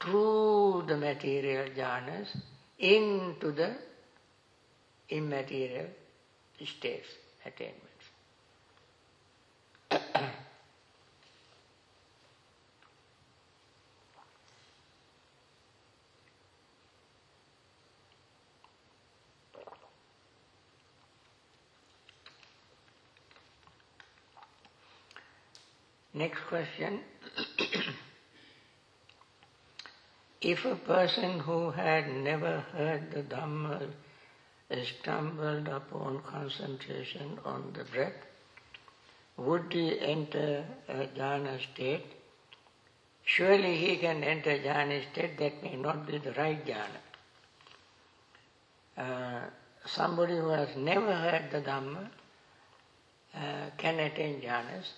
through 0.00 0.84
the 0.86 0.96
material 0.96 1.68
jhanas 1.68 2.28
into 2.78 3.52
the 3.52 3.76
immaterial 5.08 5.86
states, 6.64 7.08
attainments. 7.44 7.87
Next 26.18 26.40
question. 26.48 26.98
if 30.40 30.64
a 30.64 30.74
person 30.74 31.38
who 31.38 31.70
had 31.70 32.08
never 32.12 32.58
heard 32.72 33.12
the 33.12 33.22
Dhamma 33.22 33.88
stumbled 34.84 35.68
upon 35.68 36.22
concentration 36.22 37.38
on 37.44 37.72
the 37.72 37.84
breath, 37.84 38.20
would 39.36 39.72
he 39.72 40.00
enter 40.00 40.64
a 40.88 41.06
jhana 41.16 41.60
state? 41.72 42.06
Surely 43.22 43.76
he 43.76 43.96
can 43.98 44.24
enter 44.24 44.58
jhana 44.58 45.00
state, 45.12 45.38
that 45.38 45.62
may 45.62 45.76
not 45.76 46.04
be 46.04 46.18
the 46.18 46.32
right 46.32 46.66
jhana. 46.66 47.02
Uh, 48.96 49.40
somebody 49.86 50.36
who 50.36 50.48
has 50.48 50.76
never 50.76 51.14
heard 51.14 51.48
the 51.52 51.60
Dhamma 51.60 52.08
uh, 53.36 53.70
can 53.76 54.00
attain 54.00 54.40
jhanas, 54.40 54.88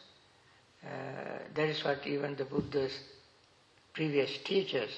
uh, 0.84 1.38
that 1.54 1.68
is 1.68 1.84
what 1.84 2.06
even 2.06 2.36
the 2.36 2.44
Buddha's 2.44 2.96
previous 3.92 4.30
teachers 4.44 4.90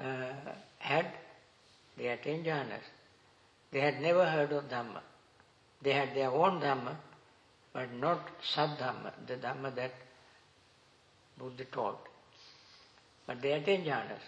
uh, 0.00 0.32
had. 0.78 1.12
They 1.96 2.08
attained 2.08 2.46
jhanas. 2.46 2.82
They 3.70 3.80
had 3.80 4.00
never 4.00 4.24
heard 4.24 4.52
of 4.52 4.64
Dhamma. 4.64 5.00
They 5.82 5.92
had 5.92 6.14
their 6.14 6.30
own 6.30 6.60
Dhamma, 6.60 6.96
but 7.72 7.92
not 7.92 8.20
Saddhamma, 8.54 9.12
the 9.26 9.34
Dhamma 9.34 9.74
that 9.76 9.92
Buddha 11.38 11.64
taught. 11.66 12.00
But 13.26 13.42
they 13.42 13.52
attained 13.52 13.86
jhanas. 13.86 14.20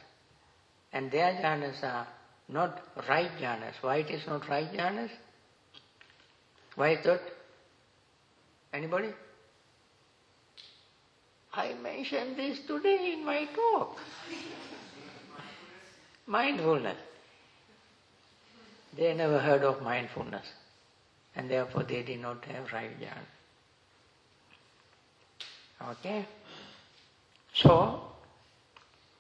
And 0.93 1.11
their 1.11 1.33
jhanas 1.33 1.83
are 1.83 2.07
not 2.49 2.81
right 3.09 3.31
jhanas. 3.41 3.75
Why 3.81 3.97
it 3.99 4.11
is 4.11 4.27
not 4.27 4.49
right 4.49 4.71
jhanas? 4.73 5.11
Why 6.77 6.97
thought? 7.03 7.21
Anybody? 8.73 9.09
I 11.57 11.73
mentioned 11.83 12.37
this 12.37 12.59
today 12.67 13.15
in 13.15 13.25
my 13.25 13.47
talk. 13.47 13.97
Mindfulness. 16.27 16.99
They 18.97 19.15
never 19.15 19.39
heard 19.39 19.63
of 19.63 19.83
mindfulness 19.83 20.47
and 21.35 21.51
therefore 21.51 21.85
they 21.85 22.03
did 22.03 22.21
not 22.21 22.45
have 22.45 22.73
right 22.73 22.91
jhana. 23.01 23.27
Okay? 25.93 26.27
So, 27.55 28.03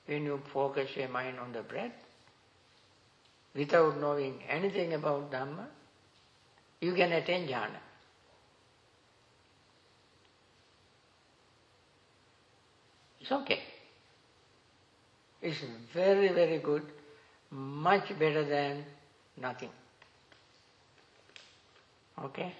when 0.07 0.25
you 0.25 0.41
focus 0.53 0.91
your 0.95 1.09
mind 1.09 1.39
on 1.39 1.53
the 1.53 1.63
breath, 1.63 1.93
without 3.55 3.99
knowing 3.99 4.43
anything 4.49 4.93
about 4.93 5.31
Dhamma, 5.31 5.67
you 6.81 6.95
can 6.95 7.13
attain 7.13 7.49
jhana. 7.49 7.81
It's 13.27 13.33
okay. 13.33 13.61
It's 15.43 15.59
very, 15.93 16.29
very 16.29 16.59
good, 16.59 16.85
much 17.51 18.17
better 18.21 18.45
than 18.45 18.85
nothing. 19.37 19.71
Okay? 22.23 22.53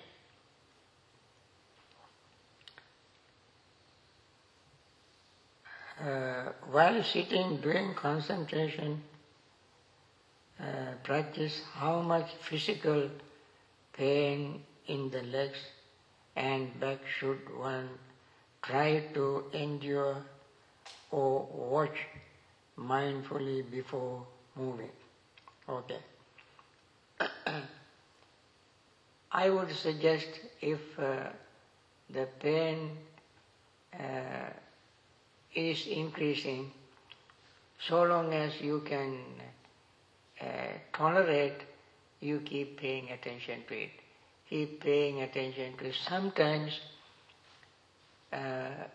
Uh, 6.01 6.51
while 6.73 7.01
sitting 7.05 7.59
doing 7.59 7.95
concentration 7.95 9.05
uh, 10.59 10.65
practice, 11.05 11.61
how 11.75 12.01
much 12.01 12.29
physical 12.41 13.09
pain 13.93 14.65
in 14.89 15.11
the 15.11 15.23
legs 15.23 15.59
and 16.35 16.81
back 16.81 16.99
should 17.07 17.57
one 17.57 17.89
try 18.63 19.05
to 19.15 19.45
endure 19.53 20.25
or 21.11 21.47
watch 21.53 22.07
mindfully 22.79 23.69
before 23.71 24.27
moving. 24.57 24.91
Okay. 25.69 26.01
I 29.33 29.51
would 29.51 29.71
suggest 29.75 30.41
if 30.61 30.81
uh, 30.99 31.29
the 32.11 32.27
pain 32.41 32.91
uh, 33.99 34.51
is 35.55 35.87
increasing, 35.87 36.71
so 37.79 38.03
long 38.03 38.33
as 38.35 38.61
you 38.61 38.81
can 38.81 39.19
uh, 40.41 40.45
tolerate 40.93 41.65
you 42.21 42.41
keep 42.41 42.77
paying 42.77 43.11
attention 43.11 43.65
to 43.69 43.75
it. 43.75 43.91
Keep 44.49 44.81
paying 44.81 45.23
attention 45.23 45.77
to 45.79 45.87
it. 45.87 45.95
Sometimes, 45.95 46.81
uh, 48.33 48.87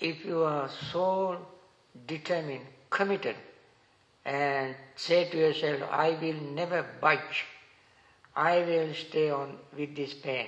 if 0.00 0.24
you 0.24 0.42
are 0.42 0.68
so 0.92 1.46
determined, 2.06 2.66
committed, 2.88 3.36
and 4.24 4.74
say 4.96 5.28
to 5.30 5.36
yourself, 5.36 5.82
I 5.90 6.10
will 6.20 6.40
never 6.52 6.86
budge, 7.00 7.44
I 8.34 8.58
will 8.58 8.94
stay 8.94 9.30
on 9.30 9.58
with 9.76 9.94
this 9.94 10.14
pain. 10.14 10.46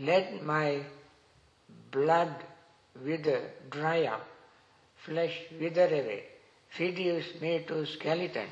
Let 0.00 0.44
my 0.44 0.82
blood 1.90 2.34
wither, 3.04 3.50
dry 3.70 4.04
up, 4.04 4.26
flesh 5.04 5.36
wither 5.60 5.86
away, 5.86 6.24
reduce 6.78 7.40
me 7.40 7.64
to 7.68 7.86
skeleton. 7.86 8.48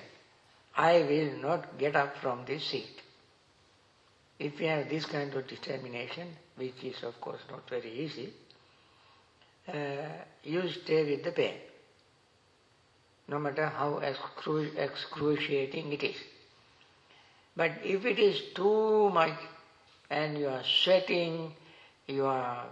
I 0.77 1.03
will 1.03 1.41
not 1.41 1.79
get 1.79 1.97
up 1.97 2.17
from 2.19 2.45
this 2.47 2.65
seat. 2.65 3.03
If 4.39 4.61
you 4.61 4.69
have 4.69 4.89
this 4.91 5.07
kind 5.07 5.33
of 5.33 5.47
determination, 5.47 6.29
which 6.57 6.85
is 6.85 7.03
of 7.03 7.19
course 7.21 7.41
not 7.51 7.69
very 7.71 7.91
easy, 7.91 8.33
you 10.43 10.69
stay 10.71 11.05
with 11.05 11.23
the 11.23 11.33
pain, 11.33 11.57
no 13.29 13.39
matter 13.39 13.69
how 13.69 14.01
excru- 14.01 14.77
excruciating 14.77 15.93
it 15.93 16.03
is. 16.03 16.17
But 17.57 17.73
if 17.83 18.05
it 18.05 18.19
is 18.21 18.41
too 18.55 19.11
much 19.11 19.35
and 20.11 20.39
you 20.39 20.49
are 20.49 20.63
sweating, 20.63 21.53
you 22.07 22.25
are 22.27 22.67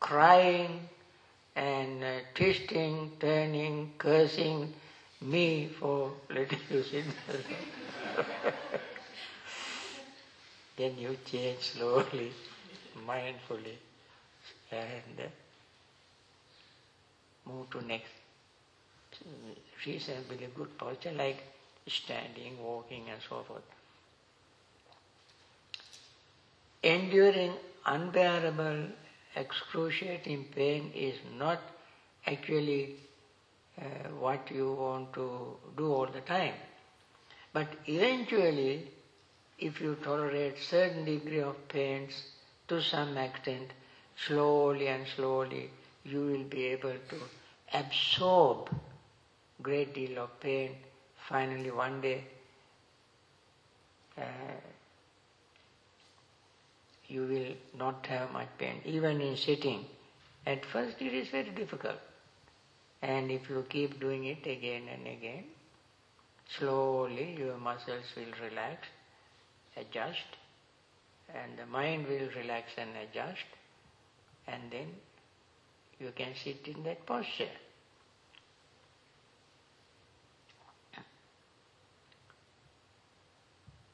crying 0.00 0.88
and 1.56 2.02
uh, 2.04 2.20
twisting, 2.34 3.10
turning, 3.20 3.90
cursing 3.98 4.70
me 5.20 5.68
for 5.68 6.14
letting 6.30 6.60
you 6.70 6.82
sit 6.82 7.04
then 10.76 10.98
you 10.98 11.16
change 11.24 11.60
slowly, 11.60 12.32
mindfully, 13.06 13.76
and 14.70 15.20
uh, 15.20 15.28
move 17.52 17.70
to 17.70 17.86
next 17.86 18.10
reasonably 19.86 20.48
good 20.54 20.76
posture 20.78 21.12
like 21.12 21.42
standing, 21.86 22.62
walking 22.62 23.04
and 23.10 23.20
so 23.28 23.42
forth. 23.46 23.62
Enduring 26.82 27.52
unbearable, 27.86 28.86
excruciating 29.36 30.44
pain 30.54 30.92
is 30.94 31.16
not 31.38 31.60
actually 32.26 32.96
uh, 33.80 34.08
what 34.18 34.50
you 34.50 34.72
want 34.72 35.12
to 35.12 35.56
do 35.76 35.92
all 35.92 36.06
the 36.06 36.20
time. 36.20 36.54
But 37.52 37.68
eventually, 37.86 38.88
if 39.58 39.80
you 39.80 39.96
tolerate 40.02 40.58
certain 40.58 41.04
degree 41.04 41.40
of 41.40 41.68
pains 41.68 42.22
to 42.68 42.80
some 42.80 43.16
extent, 43.16 43.72
slowly 44.26 44.88
and 44.88 45.06
slowly, 45.06 45.70
you 46.04 46.20
will 46.20 46.44
be 46.44 46.66
able 46.66 46.94
to 47.08 47.16
absorb 47.72 48.70
great 49.62 49.94
deal 49.94 50.18
of 50.18 50.40
pain. 50.40 50.76
Finally, 51.28 51.70
one 51.70 52.00
day, 52.00 52.24
uh, 54.18 54.22
you 57.06 57.22
will 57.22 57.78
not 57.78 58.06
have 58.06 58.32
much 58.32 58.48
pain. 58.58 58.80
Even 58.84 59.20
in 59.20 59.36
sitting, 59.36 59.84
at 60.46 60.64
first 60.64 61.00
it 61.00 61.12
is 61.12 61.28
very 61.28 61.50
difficult. 61.50 61.98
And 63.02 63.30
if 63.30 63.48
you 63.48 63.64
keep 63.68 64.00
doing 64.00 64.24
it 64.24 64.46
again 64.46 64.82
and 64.92 65.06
again, 65.06 65.44
slowly 66.58 67.36
your 67.38 67.56
muscles 67.56 68.04
will 68.16 68.32
relax, 68.48 68.86
adjust, 69.76 70.36
and 71.34 71.58
the 71.58 71.66
mind 71.66 72.06
will 72.06 72.28
relax 72.36 72.72
and 72.76 72.90
adjust, 73.02 73.46
and 74.46 74.70
then 74.70 74.88
you 76.00 76.12
can 76.16 76.34
sit 76.34 76.66
in 76.66 76.82
that 76.84 77.04
posture. 77.04 77.56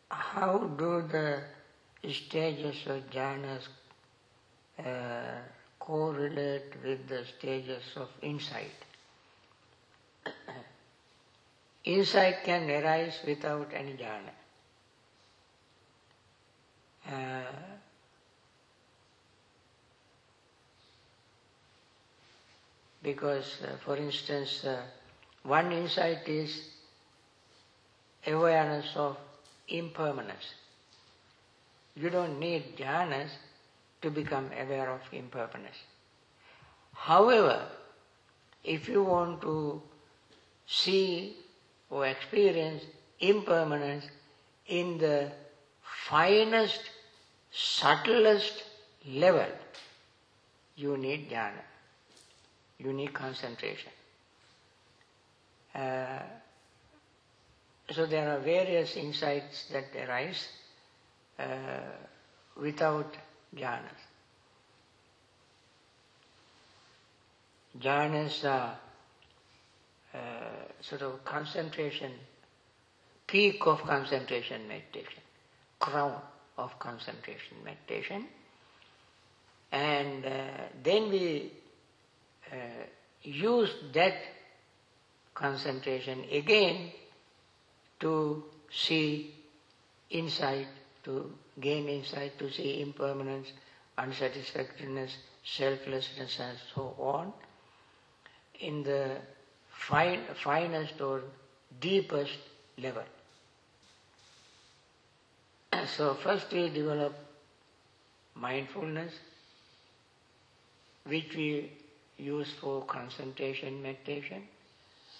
How 0.08 0.58
do 0.58 1.02
the 1.02 1.42
stages 2.12 2.76
of 2.86 3.10
jhanas 3.10 3.68
uh, 4.78 5.40
correlate 5.80 6.74
with 6.84 7.08
the 7.08 7.24
stages 7.24 7.82
of 7.96 8.08
insight? 8.22 8.84
insight 11.84 12.44
can 12.44 12.70
arise 12.70 13.18
without 13.26 13.72
any 13.74 13.94
jhana. 13.94 14.34
Uh, 17.10 17.76
because, 23.06 23.58
uh, 23.62 23.76
for 23.84 23.96
instance, 23.96 24.64
uh, 24.64 24.82
one 25.44 25.70
insight 25.70 26.28
is 26.28 26.70
awareness 28.26 28.86
of 28.96 29.16
impermanence. 29.68 30.46
You 31.94 32.10
don't 32.10 32.40
need 32.40 32.76
jhanas 32.76 33.28
to 34.02 34.10
become 34.10 34.50
aware 34.60 34.90
of 34.90 35.02
impermanence. 35.12 35.78
However, 36.94 37.68
if 38.64 38.88
you 38.88 39.04
want 39.04 39.40
to 39.42 39.80
see 40.66 41.36
or 41.88 42.08
experience 42.08 42.82
impermanence 43.20 44.04
in 44.66 44.98
the 44.98 45.30
finest, 46.08 46.90
subtlest 47.52 48.64
level, 49.06 49.46
you 50.74 50.96
need 50.96 51.30
jhana. 51.30 51.66
Need 52.78 53.14
concentration. 53.14 53.90
Uh, 55.74 56.22
so 57.90 58.06
there 58.06 58.30
are 58.30 58.38
various 58.40 58.96
insights 58.96 59.66
that 59.72 59.86
arise 60.06 60.48
uh, 61.38 61.44
without 62.60 63.14
jhanas. 63.54 64.02
Jhanas 67.80 68.44
are 68.44 68.78
uh, 70.14 70.18
sort 70.80 71.02
of 71.02 71.24
concentration, 71.24 72.12
peak 73.26 73.66
of 73.66 73.82
concentration 73.82 74.68
meditation, 74.68 75.22
crown 75.78 76.20
of 76.58 76.78
concentration 76.78 77.56
meditation. 77.64 78.26
And 79.72 80.24
uh, 80.24 80.30
then 80.82 81.10
we 81.10 81.52
uh, 82.52 82.56
use 83.22 83.70
that 83.92 84.14
concentration 85.34 86.24
again 86.32 86.90
to 88.00 88.44
see 88.70 89.34
insight, 90.10 90.66
to 91.04 91.32
gain 91.60 91.88
insight, 91.88 92.38
to 92.38 92.50
see 92.50 92.80
impermanence, 92.80 93.52
unsatisfactoriness, 93.98 95.16
selflessness 95.44 96.38
and 96.40 96.58
so 96.74 96.94
on 96.98 97.32
in 98.60 98.82
the 98.82 99.16
fine, 99.70 100.22
finest 100.42 101.00
or 101.00 101.22
deepest 101.80 102.38
level. 102.78 103.04
So 105.96 106.14
first 106.14 106.52
we 106.52 106.68
develop 106.70 107.14
mindfulness, 108.34 109.12
which 111.04 111.34
we 111.36 111.70
use 112.18 112.52
for 112.60 112.84
concentration 112.84 113.82
meditation. 113.82 114.42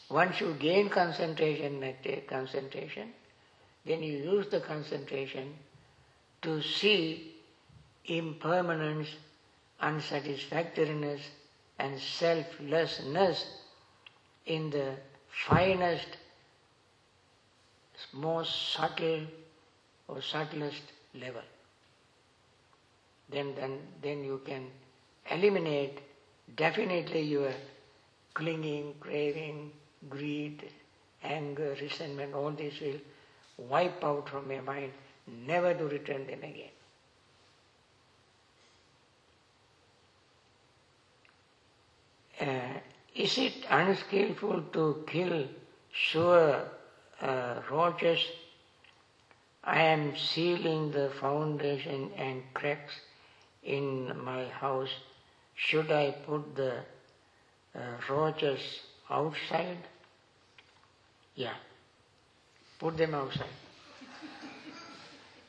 Once 0.08 0.40
you 0.40 0.54
gain 0.58 0.88
concentration, 0.88 1.80
medita- 1.80 2.26
concentration, 2.26 3.12
then 3.84 4.02
you 4.02 4.18
use 4.18 4.46
the 4.48 4.60
concentration 4.60 5.54
to 6.42 6.62
see 6.62 7.34
impermanence, 8.06 9.08
unsatisfactoriness, 9.80 11.20
and 11.78 11.98
selflessness 11.98 13.44
in 14.46 14.70
the 14.70 14.94
finest, 15.48 16.06
most 18.12 18.72
subtle 18.72 19.22
or 20.08 20.22
subtlest 20.22 20.82
level. 21.14 21.42
Then, 23.28 23.54
then, 23.56 23.78
then 24.02 24.24
you 24.24 24.40
can 24.46 24.66
eliminate 25.30 25.98
definitely 26.54 27.22
your 27.22 27.52
clinging, 28.34 28.94
craving, 29.00 29.72
greed, 30.08 30.70
anger, 31.22 31.76
resentment, 31.80 32.34
all 32.34 32.50
this 32.50 32.80
will 32.80 33.00
wipe 33.56 34.04
out 34.04 34.28
from 34.28 34.50
your 34.50 34.62
mind, 34.62 34.92
never 35.26 35.74
to 35.74 35.84
return 35.84 36.26
them 36.26 36.42
again. 36.42 36.70
Uh, 42.38 42.78
is 43.14 43.38
it 43.38 43.64
unskillful 43.70 44.62
to 44.72 45.04
kill 45.06 45.46
sure 45.90 46.62
uh, 47.22 47.60
roaches 47.70 48.20
I 49.68 49.82
am 49.82 50.16
sealing 50.16 50.92
the 50.92 51.10
foundation 51.20 52.12
and 52.16 52.44
cracks 52.54 53.00
in 53.64 54.16
my 54.24 54.44
house. 54.44 54.94
Should 55.56 55.90
I 55.90 56.10
put 56.26 56.54
the 56.54 56.84
uh, 57.74 57.80
roaches 58.10 58.60
outside? 59.10 59.78
Yeah. 61.34 61.54
Put 62.78 62.98
them 62.98 63.14
outside. 63.14 63.48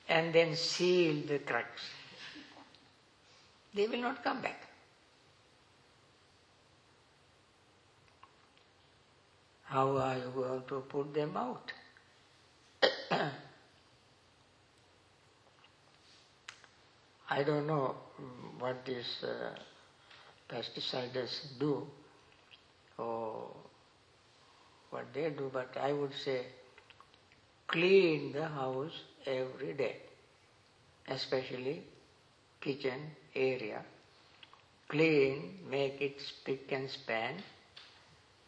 and 0.09 0.33
then 0.33 0.55
seal 0.55 1.27
the 1.27 1.39
cracks. 1.39 1.81
They 3.73 3.87
will 3.87 4.01
not 4.01 4.23
come 4.23 4.41
back. 4.41 4.61
How 9.63 9.97
are 9.97 10.17
you 10.17 10.31
going 10.33 10.63
to 10.69 10.79
put 10.87 11.13
them 11.13 11.35
out? 11.35 11.73
I 17.29 17.43
don't 17.43 17.67
know 17.67 17.95
what 18.59 18.85
these 18.85 19.21
uh, 19.21 19.49
pesticides 20.47 21.41
do 21.59 21.87
or 22.97 23.49
what 24.89 25.13
they 25.13 25.29
do, 25.29 25.49
but 25.51 25.75
I 25.77 25.93
would 25.93 26.13
say 26.13 26.47
clean 27.67 28.31
the 28.31 28.47
house 28.47 29.03
every 29.25 29.73
day, 29.73 29.97
especially 31.07 31.83
kitchen 32.61 33.11
area. 33.35 33.83
Clean, 34.87 35.59
make 35.69 36.01
it 36.01 36.19
spick 36.19 36.71
and 36.71 36.89
span, 36.89 37.43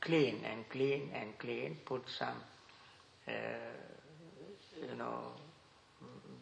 clean 0.02 0.44
and 0.44 0.68
clean 0.70 1.10
and 1.14 1.38
clean, 1.38 1.78
put 1.86 2.10
some, 2.10 2.44
uh, 3.28 3.32
you 4.82 4.96
know, 4.96 5.34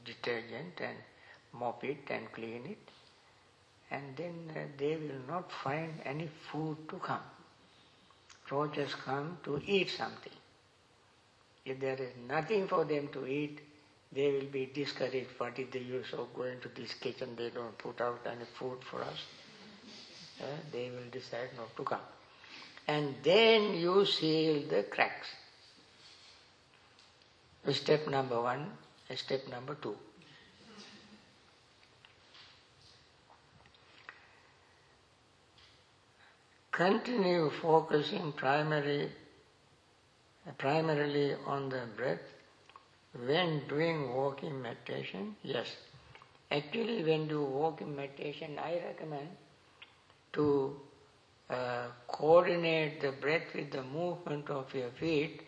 detergent 0.06 0.80
and 0.82 0.98
mop 1.54 1.84
it 1.84 2.00
and 2.10 2.32
clean 2.32 2.66
it, 2.66 2.78
and 3.92 4.04
then 4.16 4.52
uh, 4.56 4.60
they 4.78 4.96
will 4.98 5.22
not 5.28 5.52
find 5.64 5.94
any 6.06 6.30
food 6.52 6.78
to 6.90 6.96
come. 6.98 7.22
Roaches 8.52 8.94
come 8.96 9.38
to 9.44 9.62
eat 9.66 9.90
something. 9.90 10.34
If 11.66 11.80
there 11.80 11.96
is 11.96 12.12
nothing 12.28 12.68
for 12.68 12.86
them 12.86 13.10
to 13.10 13.26
eat, 13.26 13.60
they 14.12 14.32
will 14.32 14.50
be 14.52 14.72
discouraged. 14.74 15.30
What 15.38 15.60
is 15.60 15.68
the 15.72 15.80
use 15.80 16.14
of 16.14 16.34
going 16.34 16.60
to 16.62 16.70
this 16.70 16.94
kitchen? 16.94 17.36
They 17.38 17.50
don't 17.50 17.78
put 17.78 18.00
out 18.00 18.20
any 18.26 18.46
food 18.58 18.78
for 18.90 19.02
us. 19.02 19.20
Uh, 20.42 20.46
they 20.72 20.90
will 20.90 21.10
decide 21.12 21.50
not 21.58 21.76
to 21.76 21.84
come. 21.84 22.00
And 22.88 23.16
then 23.22 23.74
you 23.74 24.06
seal 24.06 24.64
the 24.70 24.84
cracks. 24.84 25.28
Step 27.70 28.08
number 28.08 28.42
one, 28.42 28.66
step 29.14 29.42
number 29.50 29.76
two. 29.76 29.96
Continue 36.78 37.50
focusing 37.60 38.32
primarily, 38.34 39.10
primarily 40.60 41.34
on 41.48 41.70
the 41.70 41.82
breath 41.98 42.28
when 43.26 43.64
doing 43.68 44.14
walking 44.14 44.62
meditation? 44.62 45.36
Yes. 45.42 45.76
Actually, 46.52 47.04
when 47.04 47.28
you 47.30 47.42
walk 47.42 47.82
in 47.82 47.96
meditation, 47.96 48.60
I 48.64 48.76
recommend 48.86 49.28
to 50.34 50.76
uh, 51.50 51.88
coordinate 52.08 53.02
the 53.02 53.12
breath 53.12 53.56
with 53.56 53.72
the 53.72 53.82
movement 53.82 54.50
of 54.52 54.74
your 54.76 54.92
feet 55.00 55.42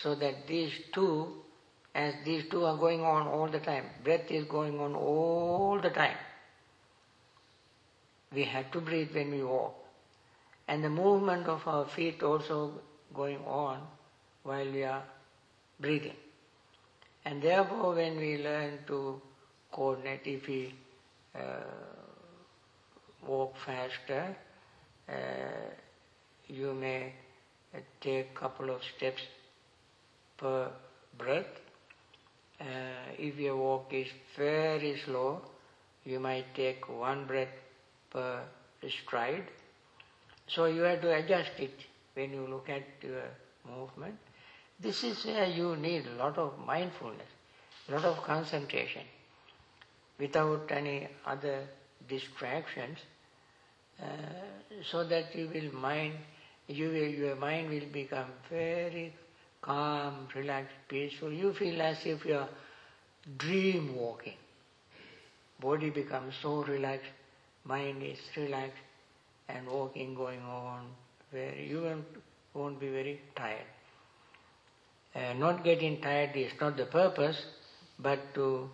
so 0.00 0.14
that 0.14 0.46
these 0.46 0.72
two, 0.94 1.34
as 1.96 2.14
these 2.24 2.44
two 2.48 2.64
are 2.64 2.76
going 2.76 3.00
on 3.00 3.26
all 3.26 3.48
the 3.48 3.58
time, 3.58 3.86
breath 4.04 4.30
is 4.30 4.44
going 4.44 4.78
on 4.78 4.94
all 4.94 5.80
the 5.82 5.90
time. 5.90 6.16
We 8.32 8.44
have 8.44 8.70
to 8.70 8.80
breathe 8.80 9.12
when 9.12 9.32
we 9.32 9.42
walk 9.42 9.79
and 10.70 10.84
the 10.84 10.88
movement 10.88 11.48
of 11.48 11.66
our 11.66 11.84
feet 11.84 12.22
also 12.22 12.58
going 13.12 13.40
on 13.44 13.80
while 14.44 14.70
we 14.70 14.84
are 14.84 15.02
breathing. 15.80 16.14
And 17.24 17.42
therefore, 17.42 17.94
when 17.94 18.16
we 18.18 18.38
learn 18.38 18.78
to 18.86 19.20
coordinate, 19.72 20.20
if 20.26 20.46
we 20.46 20.72
uh, 21.34 21.40
walk 23.26 23.56
faster, 23.66 24.36
uh, 25.08 25.12
you 26.46 26.72
may 26.72 27.12
take 28.00 28.30
a 28.36 28.38
couple 28.38 28.70
of 28.70 28.80
steps 28.96 29.22
per 30.36 30.70
breath. 31.18 31.60
Uh, 32.60 32.64
if 33.18 33.36
your 33.38 33.56
walk 33.56 33.92
is 33.92 34.08
very 34.36 34.96
slow, 35.04 35.42
you 36.04 36.20
might 36.20 36.54
take 36.54 36.88
one 36.88 37.26
breath 37.26 37.56
per 38.10 38.40
stride 38.88 39.48
so 40.54 40.66
you 40.66 40.82
have 40.82 41.00
to 41.02 41.14
adjust 41.14 41.52
it 41.58 41.74
when 42.14 42.32
you 42.32 42.46
look 42.46 42.68
at 42.68 42.82
your 43.02 43.22
movement. 43.68 44.16
This 44.80 45.04
is 45.04 45.24
where 45.24 45.46
you 45.46 45.76
need 45.76 46.06
a 46.06 46.22
lot 46.22 46.38
of 46.38 46.58
mindfulness, 46.66 47.28
a 47.88 47.92
lot 47.92 48.04
of 48.04 48.22
concentration, 48.22 49.02
without 50.18 50.70
any 50.70 51.08
other 51.26 51.64
distractions, 52.08 52.98
uh, 54.02 54.06
so 54.82 55.04
that 55.04 55.34
you 55.36 55.50
will 55.52 55.72
mind, 55.74 56.14
you 56.66 56.88
will, 56.88 56.94
your 57.24 57.36
mind 57.36 57.68
will 57.70 57.88
become 57.92 58.26
very 58.48 59.12
calm, 59.60 60.26
relaxed, 60.34 60.74
peaceful. 60.88 61.30
You 61.30 61.52
feel 61.52 61.80
as 61.82 61.98
if 62.06 62.24
you 62.24 62.36
are 62.36 62.48
dream 63.36 63.94
walking. 63.94 64.38
Body 65.60 65.90
becomes 65.90 66.34
so 66.40 66.64
relaxed, 66.64 67.12
mind 67.64 68.02
is 68.02 68.18
relaxed, 68.36 68.82
and 69.56 69.68
walking 69.68 70.14
going 70.14 70.42
on, 70.42 70.86
where 71.30 71.54
you 71.54 71.82
won't, 71.82 72.04
won't 72.54 72.80
be 72.80 72.88
very 72.88 73.20
tired. 73.36 73.66
Uh, 75.14 75.32
not 75.34 75.64
getting 75.64 76.00
tired 76.00 76.36
is 76.36 76.52
not 76.60 76.76
the 76.76 76.86
purpose, 76.86 77.44
but 77.98 78.34
to 78.34 78.70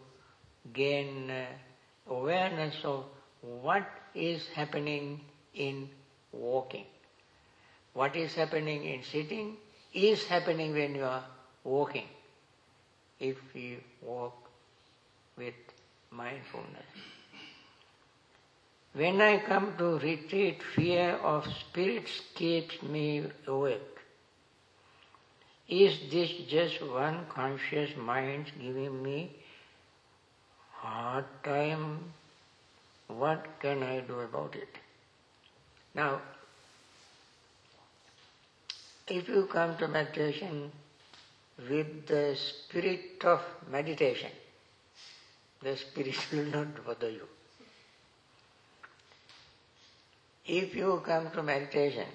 gain 0.73 1.31
uh, 1.31 1.47
awareness 2.11 2.75
of 2.85 3.05
what 3.41 3.87
is 4.15 4.47
happening 4.55 5.21
in 5.55 5.89
walking. 6.33 6.85
What 7.95 8.17
is 8.17 8.35
happening 8.35 8.85
in 8.85 9.03
sitting 9.03 9.57
is 9.95 10.25
happening 10.25 10.73
when 10.75 10.95
you 10.95 11.05
are 11.05 11.25
walking, 11.65 12.09
if 13.19 13.37
you 13.55 13.79
walk 14.03 14.35
with 15.39 15.55
mindfulness. 16.11 17.16
When 18.97 19.21
I 19.21 19.41
come 19.41 19.75
to 19.77 19.99
retreat, 19.99 20.63
fear 20.75 21.17
of 21.17 21.47
spirits 21.55 22.23
keeps 22.35 22.83
me 22.83 23.25
awake. 23.47 23.99
Is 25.69 25.99
this 26.11 26.31
just 26.49 26.81
one 26.81 27.27
conscious 27.29 27.95
mind 27.95 28.53
giving 28.59 29.03
me 29.03 29.37
hard 30.71 31.27
time? 31.45 32.15
What 33.09 33.45
can 33.61 33.83
I 33.83 34.01
do 34.01 34.21
about 34.21 34.57
it? 34.57 34.79
Now, 35.95 36.23
if 39.09 39.29
you 39.29 39.47
come 39.53 39.77
to 39.77 39.89
meditation 39.89 40.73
with 41.69 42.07
the 42.07 42.35
spirit 42.35 43.23
of 43.25 43.43
meditation, 43.71 44.31
the 45.63 45.77
spirit 45.77 46.17
will 46.33 46.47
not 46.47 46.87
bother 46.87 47.11
you. 47.11 47.36
If 50.49 50.77
you 50.77 51.03
come 51.05 51.31
to 51.33 51.43
meditation 51.43 52.07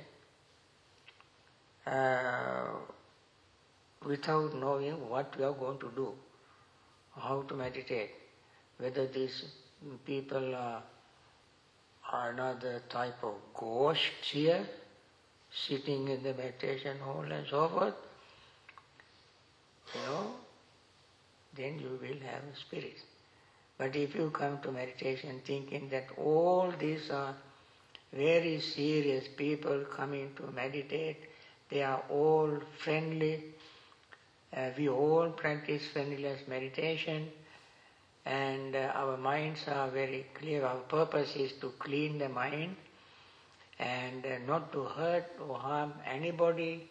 uh, 1.85 2.67
without 4.05 4.55
knowing 4.55 5.09
what 5.09 5.35
you 5.37 5.45
are 5.45 5.53
going 5.53 5.79
to 5.79 5.91
do, 5.95 6.13
how 7.17 7.41
to 7.41 7.53
meditate, 7.55 8.11
whether 8.77 9.05
these 9.07 9.43
people 10.05 10.55
are 10.55 10.81
another 12.13 12.81
type 12.89 13.21
of 13.21 13.33
ghosts 13.53 14.29
here, 14.31 14.65
sitting 15.51 16.07
in 16.07 16.23
the 16.23 16.33
meditation 16.33 16.99
hall 16.99 17.25
and 17.29 17.45
so 17.49 17.67
forth, 17.67 17.95
you 19.93 20.01
know, 20.07 20.27
then 21.53 21.79
you 21.79 21.99
will 22.01 22.19
have 22.25 22.43
a 22.43 22.55
spirit. 22.55 22.97
But 23.77 23.95
if 23.95 24.15
you 24.15 24.29
come 24.29 24.59
to 24.61 24.71
meditation 24.71 25.41
thinking 25.45 25.89
that 25.89 26.05
all 26.17 26.73
these 26.79 27.09
are 27.09 27.35
very 28.13 28.59
serious 28.59 29.25
people 29.37 29.85
coming 29.95 30.31
to 30.35 30.43
meditate. 30.51 31.17
They 31.69 31.83
are 31.83 32.03
all 32.09 32.59
friendly. 32.83 33.43
Uh, 34.55 34.69
we 34.77 34.89
all 34.89 35.29
practice 35.29 35.81
friendliness 35.93 36.41
meditation 36.47 37.29
and 38.25 38.75
uh, 38.75 38.91
our 38.95 39.17
minds 39.17 39.61
are 39.67 39.89
very 39.89 40.25
clear. 40.33 40.65
Our 40.65 40.81
purpose 40.81 41.35
is 41.35 41.53
to 41.61 41.71
clean 41.79 42.17
the 42.17 42.29
mind 42.29 42.75
and 43.79 44.25
uh, 44.25 44.37
not 44.45 44.71
to 44.73 44.83
hurt 44.83 45.25
or 45.47 45.57
harm 45.57 45.93
anybody. 46.05 46.89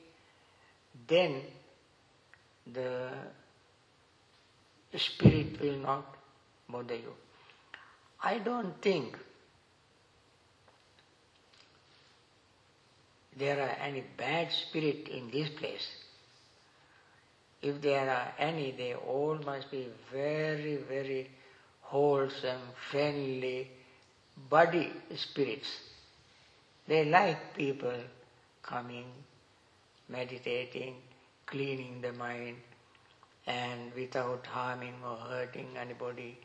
Then 1.06 1.42
the 2.72 3.10
spirit 4.96 5.60
will 5.60 5.78
not 5.78 6.16
bother 6.68 6.96
you. 6.96 7.12
I 8.22 8.38
don't 8.38 8.80
think 8.82 9.16
there 13.40 13.60
are 13.60 13.76
any 13.88 14.04
bad 14.16 14.52
spirit 14.52 15.08
in 15.08 15.30
this 15.30 15.48
place. 15.48 15.88
If 17.62 17.80
there 17.82 18.08
are 18.08 18.32
any, 18.38 18.72
they 18.72 18.94
all 18.94 19.38
must 19.44 19.70
be 19.70 19.88
very, 20.12 20.76
very 20.76 21.30
wholesome, 21.80 22.60
friendly, 22.90 23.70
body 24.48 24.92
spirits. 25.16 25.68
They 26.86 27.04
like 27.06 27.54
people 27.54 28.00
coming, 28.62 29.06
meditating, 30.08 30.94
cleaning 31.46 32.00
the 32.00 32.12
mind, 32.12 32.56
and 33.46 33.92
without 33.94 34.46
harming 34.46 34.94
or 35.04 35.16
hurting 35.16 35.76
anybody, 35.76 36.38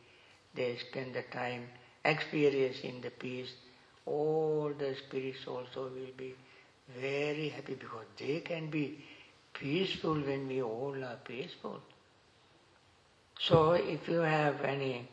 they 0.56 0.78
spend 0.90 1.14
the 1.14 1.24
time 1.24 1.68
experiencing 2.04 3.02
the 3.02 3.12
peace. 3.12 3.52
All 4.06 4.72
the 4.78 4.96
spirits 4.96 5.46
also 5.48 5.84
will 5.84 6.16
be 6.18 6.36
very 7.00 7.50
happy 7.50 7.76
because 7.76 8.06
they 8.18 8.40
can 8.42 8.70
be 8.70 9.00
peaceful 9.54 10.16
when 10.16 10.48
we 10.48 10.62
all 10.62 10.96
are 11.04 11.20
peaceful. 11.24 11.80
So 13.40 13.72
if 13.72 14.08
you 14.08 14.20
have 14.20 14.62
any 14.62 15.08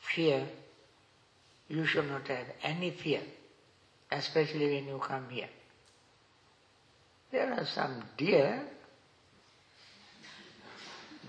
fear, 0.00 0.46
you 1.68 1.86
should 1.86 2.08
not 2.08 2.26
have 2.28 2.46
any 2.62 2.90
fear, 2.90 3.20
especially 4.10 4.74
when 4.74 4.86
you 4.86 4.98
come 4.98 5.28
here. 5.30 5.48
There 7.32 7.52
are 7.52 7.66
some 7.66 8.02
deer, 8.16 8.62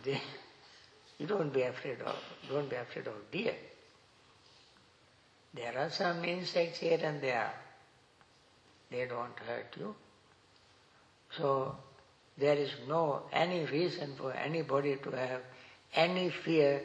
they, 0.04 0.22
you 1.18 1.26
don't 1.26 1.52
be 1.52 1.64
afraid 1.64 2.02
of, 2.02 2.16
don't 2.50 2.70
be 2.70 2.76
afraid 2.76 3.08
of 3.08 3.14
deer. 3.32 3.56
There 5.54 5.78
are 5.78 5.90
some 5.90 6.24
insects 6.26 6.80
here 6.80 7.00
and 7.02 7.22
there. 7.22 7.52
They 8.90 9.06
don't 9.06 9.38
hurt 9.48 9.76
you. 9.80 9.96
So 11.38 11.76
there 12.38 12.56
is 12.56 12.72
no 12.88 13.24
any 13.32 13.66
reason 13.66 14.14
for 14.18 14.32
anybody 14.34 14.98
to 14.98 15.12
have 15.12 15.42
any 15.94 16.30
fear 16.30 16.82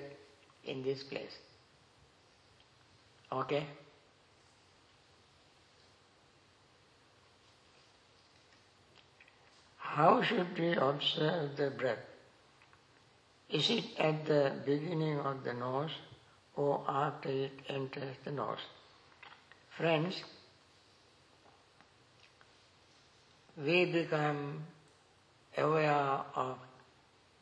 in 0.64 0.82
this 0.82 1.02
place. 1.02 1.36
Okay? 3.32 3.66
How 9.76 10.22
should 10.22 10.58
we 10.58 10.74
observe 10.74 11.56
the 11.56 11.70
breath? 11.70 11.98
Is 13.48 13.68
it 13.68 13.84
at 13.98 14.24
the 14.24 14.52
beginning 14.64 15.18
of 15.18 15.42
the 15.42 15.52
nose 15.52 15.90
or 16.54 16.84
after 16.88 17.28
it 17.28 17.52
enters 17.68 18.14
the 18.24 18.30
nose? 18.30 18.60
Friends, 19.76 20.22
we 23.56 23.84
become 23.86 24.64
aware 25.56 26.20
of 26.34 26.56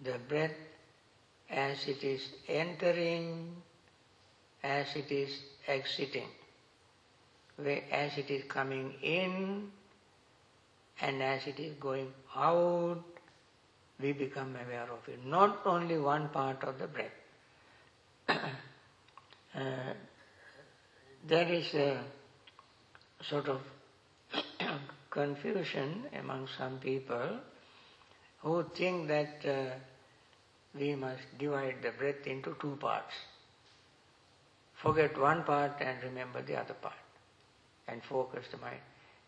the 0.01 0.17
breath 0.29 0.55
as 1.51 1.87
it 1.87 2.03
is 2.05 2.29
entering, 2.49 3.57
as 4.63 4.95
it 4.97 5.11
is 5.11 5.31
exiting, 5.67 6.29
as 7.91 8.19
it 8.19 8.31
is 8.31 8.45
coming 8.49 8.95
in, 9.03 9.71
and 11.01 11.23
as 11.23 11.47
it 11.47 11.59
is 11.59 11.75
going 11.81 12.13
out, 12.37 13.03
we 14.01 14.13
become 14.13 14.55
aware 14.65 14.89
of 14.91 15.09
it. 15.09 15.25
Not 15.25 15.61
only 15.65 15.99
one 15.99 16.29
part 16.29 16.63
of 16.65 16.79
the 16.79 16.87
breath. 16.87 17.11
uh, 18.29 19.95
there 21.27 21.53
is 21.53 21.75
a 21.75 22.01
sort 23.23 23.49
of 23.49 23.61
confusion 25.11 26.05
among 26.19 26.49
some 26.59 26.79
people 26.79 27.41
who 28.43 28.65
think 28.75 29.09
that 29.09 29.45
uh, 29.47 29.75
we 30.75 30.95
must 30.95 31.23
divide 31.39 31.77
the 31.83 31.91
breath 31.91 32.27
into 32.27 32.57
two 32.61 32.77
parts. 32.81 33.15
Forget 34.75 35.19
one 35.19 35.43
part 35.45 35.73
and 35.81 36.03
remember 36.03 36.43
the 36.43 36.57
other 36.57 36.75
part 36.75 36.95
and 37.89 38.03
focus 38.05 38.47
the 38.51 38.59
mind. 38.59 38.81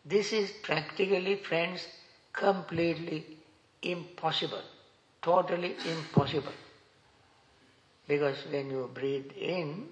This 0.05 0.31
is 0.33 0.51
practically, 0.63 1.35
friends, 1.35 1.85
completely 2.33 3.25
impossible, 3.81 4.61
totally 5.21 5.75
impossible. 5.85 6.53
Because 8.07 8.37
when 8.51 8.69
you 8.69 8.89
breathe 8.93 9.31
in, 9.37 9.87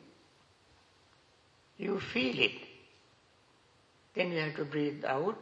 you 1.78 2.00
feel 2.00 2.40
it. 2.40 2.60
Then 4.16 4.32
you 4.32 4.40
have 4.40 4.56
to 4.56 4.66
breathe 4.66 5.06
out, 5.06 5.38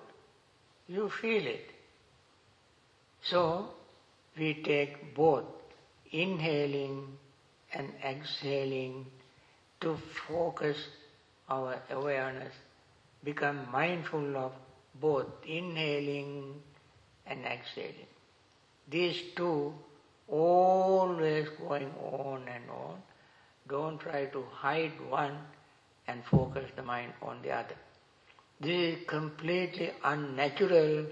you 0.88 1.10
feel 1.10 1.46
it. 1.46 1.70
So, 3.22 3.70
we 4.38 4.62
take 4.64 5.16
both 5.16 5.46
inhaling 6.12 7.08
and 7.74 7.92
exhaling 8.04 9.06
to 9.82 9.98
focus 10.28 10.78
our 11.50 11.82
awareness, 11.90 12.54
become 13.24 13.68
mindful 13.72 14.38
of 14.38 14.52
both 15.00 15.28
inhaling 15.46 16.54
and 17.26 17.46
exhaling. 17.46 18.08
These 18.90 19.22
two 19.36 19.74
always 20.28 21.48
going 21.68 21.92
on 22.12 22.48
and 22.48 22.70
on. 22.70 23.02
Don't 23.68 24.00
try 24.00 24.26
to 24.26 24.44
hide 24.52 24.94
one 25.10 25.38
and 26.08 26.24
focus 26.26 26.70
the 26.76 26.84
mind 26.84 27.14
on 27.22 27.42
the 27.42 27.52
other. 27.52 27.76
This 28.60 28.98
is 28.98 29.06
completely 29.08 29.92
unnatural, 30.04 31.06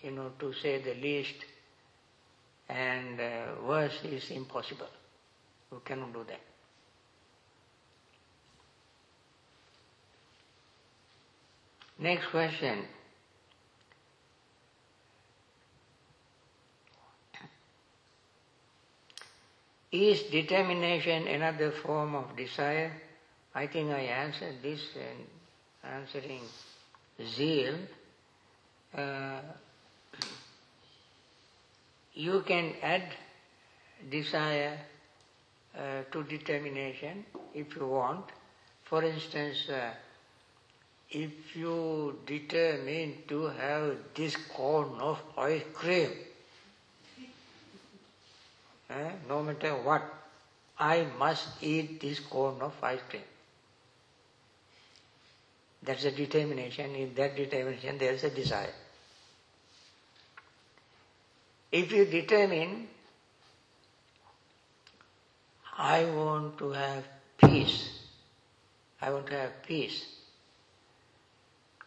you 0.00 0.10
know, 0.12 0.32
to 0.38 0.52
say 0.54 0.80
the 0.80 0.94
least, 0.94 1.44
and 2.68 3.20
uh, 3.20 3.46
worse 3.66 4.02
is 4.04 4.30
impossible. 4.30 4.86
You 5.70 5.82
cannot 5.84 6.14
do 6.14 6.24
that. 6.26 6.40
Next 11.98 12.26
question. 12.28 12.84
Is 19.90 20.22
determination 20.24 21.26
another 21.28 21.72
form 21.72 22.14
of 22.14 22.36
desire? 22.36 22.92
I 23.58 23.66
think 23.66 23.90
I 23.90 24.02
answered 24.22 24.62
this 24.62 24.80
in 24.94 25.90
answering 25.92 26.42
zeal. 27.26 27.74
Uh, 28.96 29.40
you 32.14 32.44
can 32.46 32.74
add 32.80 33.02
desire 34.08 34.78
uh, 35.76 36.02
to 36.12 36.22
determination 36.22 37.24
if 37.52 37.74
you 37.74 37.88
want. 37.88 38.26
For 38.84 39.02
instance, 39.02 39.68
uh, 39.68 39.90
if 41.10 41.56
you 41.56 42.20
determine 42.26 43.14
to 43.26 43.46
have 43.46 43.96
this 44.14 44.36
cone 44.54 45.00
of 45.00 45.18
ice 45.36 45.64
cream, 45.74 46.12
eh, 48.88 49.10
no 49.28 49.42
matter 49.42 49.74
what, 49.82 50.04
I 50.78 51.08
must 51.18 51.60
eat 51.60 52.00
this 52.00 52.20
cone 52.20 52.62
of 52.62 52.74
ice 52.84 53.00
cream. 53.10 53.22
That's 55.82 56.04
a 56.04 56.10
determination. 56.10 56.94
In 56.94 57.14
that 57.14 57.36
determination, 57.36 57.98
there 57.98 58.12
is 58.12 58.24
a 58.24 58.30
desire. 58.30 58.74
If 61.70 61.92
you 61.92 62.04
determine, 62.06 62.88
I 65.76 66.04
want 66.06 66.58
to 66.58 66.70
have 66.70 67.04
peace, 67.36 67.88
I 69.00 69.10
want 69.10 69.26
to 69.28 69.38
have 69.38 69.62
peace, 69.62 70.04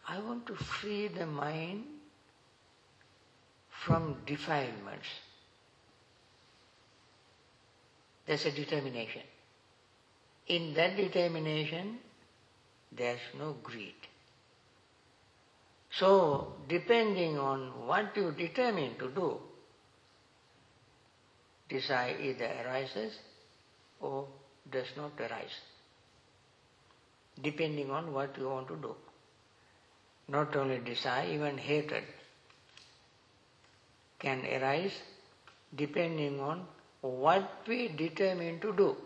I 0.08 0.18
want 0.20 0.46
to 0.46 0.54
free 0.54 1.08
the 1.08 1.26
mind 1.26 1.84
from 3.68 4.16
defilements. 4.24 5.08
That's 8.26 8.46
a 8.46 8.52
determination. 8.52 9.22
In 10.46 10.74
that 10.74 10.96
determination, 10.96 11.98
there's 12.96 13.20
no 13.38 13.56
greed. 13.62 13.94
So, 15.90 16.54
depending 16.68 17.38
on 17.38 17.86
what 17.86 18.16
you 18.16 18.32
determine 18.32 18.96
to 18.98 19.08
do, 19.10 19.38
desire 21.68 22.16
either 22.20 22.50
arises 22.64 23.18
or 24.00 24.26
does 24.70 24.86
not 24.96 25.12
arise, 25.20 25.58
depending 27.42 27.90
on 27.90 28.12
what 28.12 28.36
you 28.38 28.48
want 28.48 28.68
to 28.68 28.76
do. 28.76 28.94
Not 30.28 30.56
only 30.56 30.78
desire, 30.78 31.30
even 31.30 31.58
hatred 31.58 32.04
can 34.18 34.46
arise 34.46 34.92
depending 35.74 36.40
on 36.40 36.64
what 37.00 37.64
we 37.66 37.88
determine 37.88 38.60
to 38.60 38.72
do. 38.72 38.96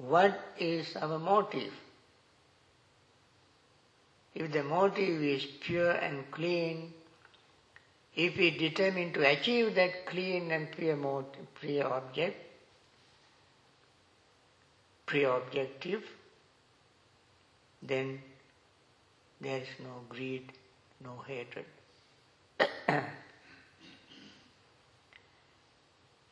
What 0.00 0.54
is 0.58 0.96
our 0.96 1.18
motive? 1.18 1.72
If 4.34 4.50
the 4.50 4.62
motive 4.62 5.22
is 5.22 5.44
pure 5.44 5.90
and 5.90 6.30
clean, 6.30 6.94
if 8.16 8.36
we 8.38 8.50
determine 8.50 9.12
to 9.12 9.28
achieve 9.30 9.74
that 9.74 10.06
clean 10.06 10.50
and 10.52 10.70
pure, 10.72 10.96
motive, 10.96 11.54
pure 11.60 11.92
object, 11.92 12.36
pure 15.06 15.36
objective, 15.36 16.02
then 17.82 18.22
there 19.40 19.58
is 19.58 19.68
no 19.80 20.00
greed, 20.08 20.50
no 21.04 21.22
hatred. 21.26 21.66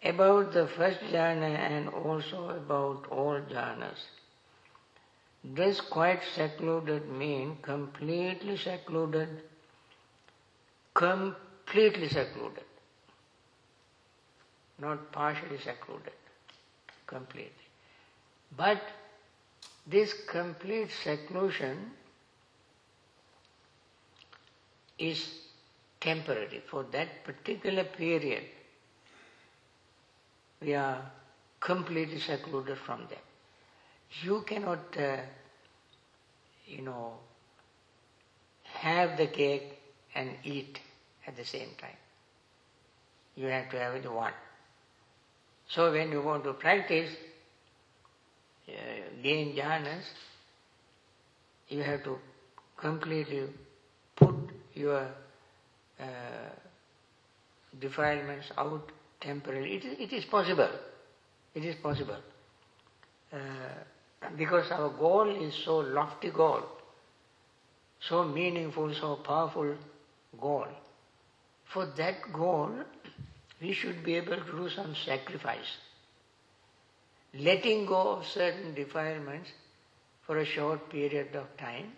about 0.02 0.52
the 0.52 0.66
first 0.66 1.00
jhana 1.00 1.58
and 1.58 1.88
also 1.88 2.50
about 2.50 3.06
all 3.10 3.40
jhanas. 3.50 3.98
This 5.44 5.80
quite 5.80 6.22
secluded 6.34 7.08
means 7.08 7.58
completely 7.62 8.56
secluded? 8.56 9.28
Completely 10.94 12.08
secluded. 12.08 12.64
Not 14.78 15.10
partially 15.12 15.58
secluded. 15.58 16.12
Completely. 17.06 17.52
But 18.56 18.80
this 19.86 20.12
complete 20.28 20.90
seclusion 21.02 21.92
is 24.98 25.40
temporary 26.00 26.62
for 26.70 26.84
that 26.92 27.24
particular 27.24 27.84
period 27.84 28.44
we 30.60 30.74
are 30.74 31.00
completely 31.60 32.20
secluded 32.20 32.78
from 32.78 33.00
them. 33.08 33.18
You 34.22 34.42
cannot, 34.46 34.96
uh, 34.98 35.16
you 36.66 36.82
know, 36.82 37.14
have 38.64 39.16
the 39.16 39.26
cake 39.26 39.78
and 40.14 40.30
eat 40.44 40.80
at 41.26 41.36
the 41.36 41.44
same 41.44 41.70
time. 41.80 41.96
You 43.36 43.46
have 43.46 43.70
to 43.70 43.78
have 43.78 43.94
it 43.94 44.10
one. 44.10 44.32
So 45.68 45.92
when 45.92 46.10
you 46.10 46.22
want 46.22 46.44
to 46.44 46.54
practice, 46.54 47.10
uh, 48.68 48.72
gain 49.22 49.54
jhanas, 49.56 50.04
you 51.68 51.82
have 51.82 52.02
to 52.04 52.18
completely 52.76 53.44
put 54.16 54.34
your 54.74 55.06
uh, 56.00 56.04
defilements 57.78 58.50
out 58.56 58.90
temporarily. 59.20 59.76
It 59.76 59.84
is, 59.84 59.98
it 59.98 60.12
is 60.12 60.24
possible. 60.24 60.70
It 61.54 61.64
is 61.64 61.74
possible. 61.76 62.16
Uh, 63.32 63.36
because 64.36 64.70
our 64.70 64.90
goal 64.90 65.28
is 65.28 65.54
so 65.64 65.78
lofty 65.78 66.30
goal, 66.30 66.62
so 68.00 68.24
meaningful, 68.24 68.92
so 68.94 69.16
powerful 69.16 69.74
goal. 70.40 70.66
For 71.72 71.86
that 71.96 72.32
goal, 72.32 72.70
we 73.60 73.72
should 73.72 74.04
be 74.04 74.14
able 74.14 74.36
to 74.36 74.52
do 74.52 74.68
some 74.70 74.94
sacrifice. 75.04 75.76
Letting 77.34 77.86
go 77.86 78.16
of 78.16 78.26
certain 78.26 78.74
defilements 78.74 79.50
for 80.26 80.38
a 80.38 80.46
short 80.46 80.90
period 80.90 81.34
of 81.34 81.56
time 81.58 81.92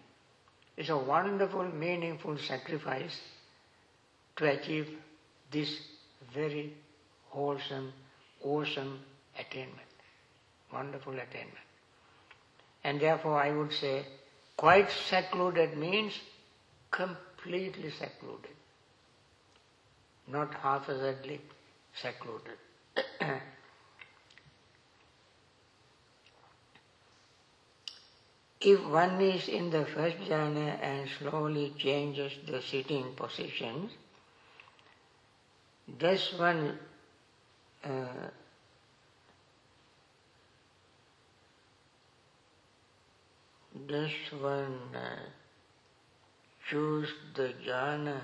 is 0.76 0.88
a 0.88 0.96
wonderful, 0.96 1.64
meaningful 1.64 2.36
sacrifice 2.38 3.16
to 4.36 4.46
achieve 4.46 4.88
this 5.52 5.68
very 6.34 6.72
wholesome, 7.30 7.92
awesome 8.42 9.00
attainment. 9.38 9.88
Wonderful 10.72 11.14
attainment. 11.14 11.66
And 12.84 13.00
therefore 13.00 13.40
I 13.42 13.50
would 13.50 13.72
say 13.72 14.04
quite 14.56 14.90
secluded 14.90 15.76
means 15.76 16.12
completely 16.90 17.90
secluded. 17.90 18.50
Not 20.28 20.54
haphazardly 20.54 21.40
secluded. 21.94 22.58
if 28.60 28.84
one 28.84 29.20
is 29.20 29.48
in 29.48 29.70
the 29.70 29.86
first 29.86 30.18
jhana 30.18 30.78
and 30.82 31.08
slowly 31.18 31.74
changes 31.78 32.32
the 32.46 32.60
sitting 32.62 33.14
positions, 33.16 33.90
does 35.98 36.32
one 36.38 36.78
this 43.90 44.12
one 44.40 44.78
uh, 44.94 45.16
choose 46.68 47.08
the 47.34 47.52
jhana 47.66 48.20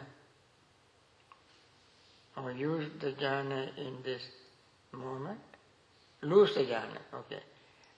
or 2.36 2.52
use 2.52 2.88
the 3.00 3.12
jhana 3.12 3.68
in 3.76 3.96
this 4.04 4.22
moment? 4.92 5.40
Lose 6.22 6.54
the 6.54 6.60
jhana, 6.60 7.00
okay. 7.14 7.40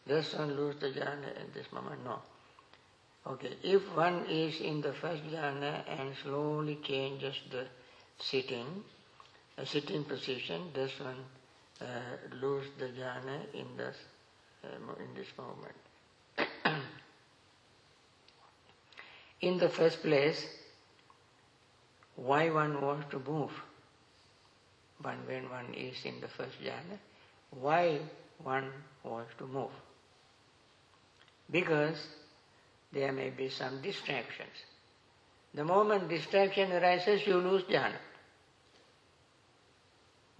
This 0.06 0.34
one 0.34 0.56
lose 0.56 0.76
the 0.80 0.88
jhana 0.88 1.36
in 1.40 1.52
this 1.52 1.70
moment? 1.72 2.04
No. 2.04 2.20
Okay, 3.26 3.56
if 3.62 3.82
one 3.94 4.24
is 4.26 4.60
in 4.60 4.80
the 4.80 4.92
first 4.92 5.22
jhana 5.24 5.82
and 5.86 6.14
slowly 6.22 6.78
changes 6.82 7.34
the 7.50 7.66
sitting, 8.18 8.84
a 9.58 9.66
sitting 9.66 10.04
position, 10.04 10.70
this 10.72 10.98
one 11.00 11.24
uh, 11.80 11.84
lose 12.40 12.66
the 12.78 12.86
jhana 12.86 13.40
in 13.54 13.76
this, 13.76 13.96
uh, 14.64 15.02
in 15.02 15.14
this 15.14 15.28
moment. 15.38 15.74
in 19.40 19.58
the 19.58 19.68
first 19.68 20.02
place, 20.02 20.44
why 22.16 22.50
one 22.50 22.80
wants 22.80 23.08
to 23.10 23.18
move? 23.18 23.52
One, 25.00 25.18
when 25.26 25.48
one 25.48 25.72
is 25.74 26.04
in 26.04 26.20
the 26.20 26.28
first 26.28 26.60
jhana, 26.60 26.98
why 27.50 28.00
one 28.42 28.70
wants 29.04 29.30
to 29.38 29.46
move? 29.46 29.70
Because 31.50 32.04
there 32.92 33.12
may 33.12 33.30
be 33.30 33.48
some 33.48 33.80
distractions. 33.80 34.64
The 35.54 35.64
moment 35.64 36.08
distraction 36.08 36.72
arises, 36.72 37.26
you 37.26 37.36
lose 37.36 37.62
jhana. 37.64 37.96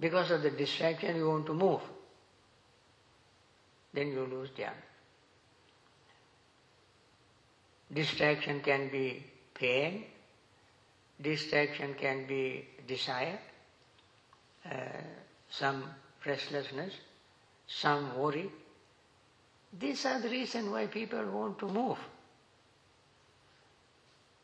Because 0.00 0.30
of 0.30 0.42
the 0.42 0.50
distraction, 0.50 1.16
you 1.16 1.28
want 1.28 1.46
to 1.46 1.54
move. 1.54 1.80
Then 3.92 4.12
you 4.12 4.26
lose 4.26 4.50
jhana. 4.50 4.84
Distraction 7.92 8.60
can 8.60 8.90
be 8.90 9.24
pain, 9.54 10.04
distraction 11.20 11.94
can 11.94 12.26
be 12.26 12.68
desire, 12.86 13.38
uh, 14.70 14.76
some 15.50 15.84
restlessness, 16.24 16.92
some 17.66 18.18
worry. 18.18 18.50
These 19.78 20.04
are 20.04 20.20
the 20.20 20.28
reason 20.28 20.70
why 20.70 20.86
people 20.86 21.24
want 21.30 21.58
to 21.60 21.66
move. 21.66 21.98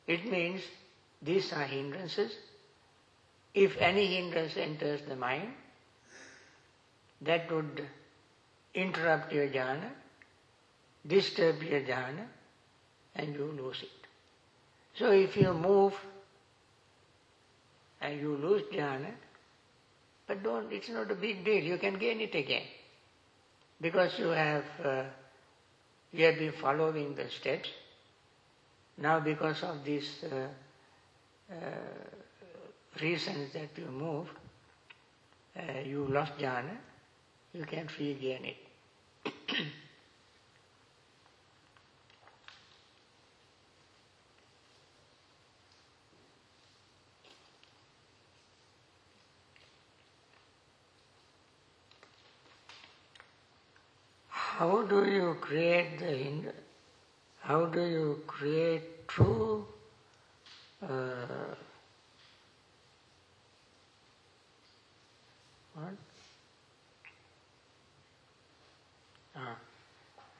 It 0.07 0.31
means 0.31 0.63
these 1.23 1.53
are 1.53 1.65
hindrances 1.65 2.33
if 3.55 3.77
any 3.79 4.07
hindrance 4.17 4.57
enters 4.57 5.01
the 5.09 5.17
mind, 5.17 5.49
that 7.21 7.51
would 7.51 7.87
interrupt 8.75 9.33
your 9.33 9.49
jhana, 9.49 9.91
disturb 11.07 11.63
your 11.63 11.81
jhana, 11.81 12.27
and 13.15 13.35
you 13.35 13.45
lose 13.45 13.81
it. 13.83 14.09
So 14.99 15.13
if 15.13 15.37
you 15.37 15.53
move 15.53 15.95
and 18.01 18.21
you 18.21 18.37
lose 18.37 18.63
jhana, 18.73 19.13
but 20.27 20.43
don't, 20.43 20.73
it's 20.73 20.89
not 20.89 21.11
a 21.11 21.15
big 21.15 21.45
deal, 21.45 21.63
you 21.63 21.79
can 21.79 21.99
gain 21.99 22.21
it 22.21 22.35
again. 22.35 22.65
Because 23.81 24.19
you 24.19 24.29
have, 24.29 24.65
uh, 24.83 25.05
you 26.13 26.25
have 26.25 26.39
been 26.39 26.53
following 26.53 27.15
the 27.15 27.29
steps. 27.29 27.69
Now 28.97 29.21
because 29.21 29.63
of 29.63 29.85
this 29.85 30.25
uh, 30.25 30.49
uh, 31.53 32.24
reasons 33.01 33.53
that 33.53 33.71
you 33.77 33.87
move, 33.87 34.29
uh, 35.57 35.81
you 35.85 36.07
lost 36.07 36.37
jhana, 36.39 36.77
you 37.53 37.65
can 37.65 37.89
regain 37.99 38.45
it. 38.45 38.57
how 54.29 54.83
do 54.83 55.05
you 55.05 55.37
create 55.41 55.99
the 55.99 56.53
how 57.41 57.67
do 57.67 57.83
you 57.85 58.23
create 58.27 59.07
true 59.09 59.67
uh, 60.83 61.55
what? 65.75 65.95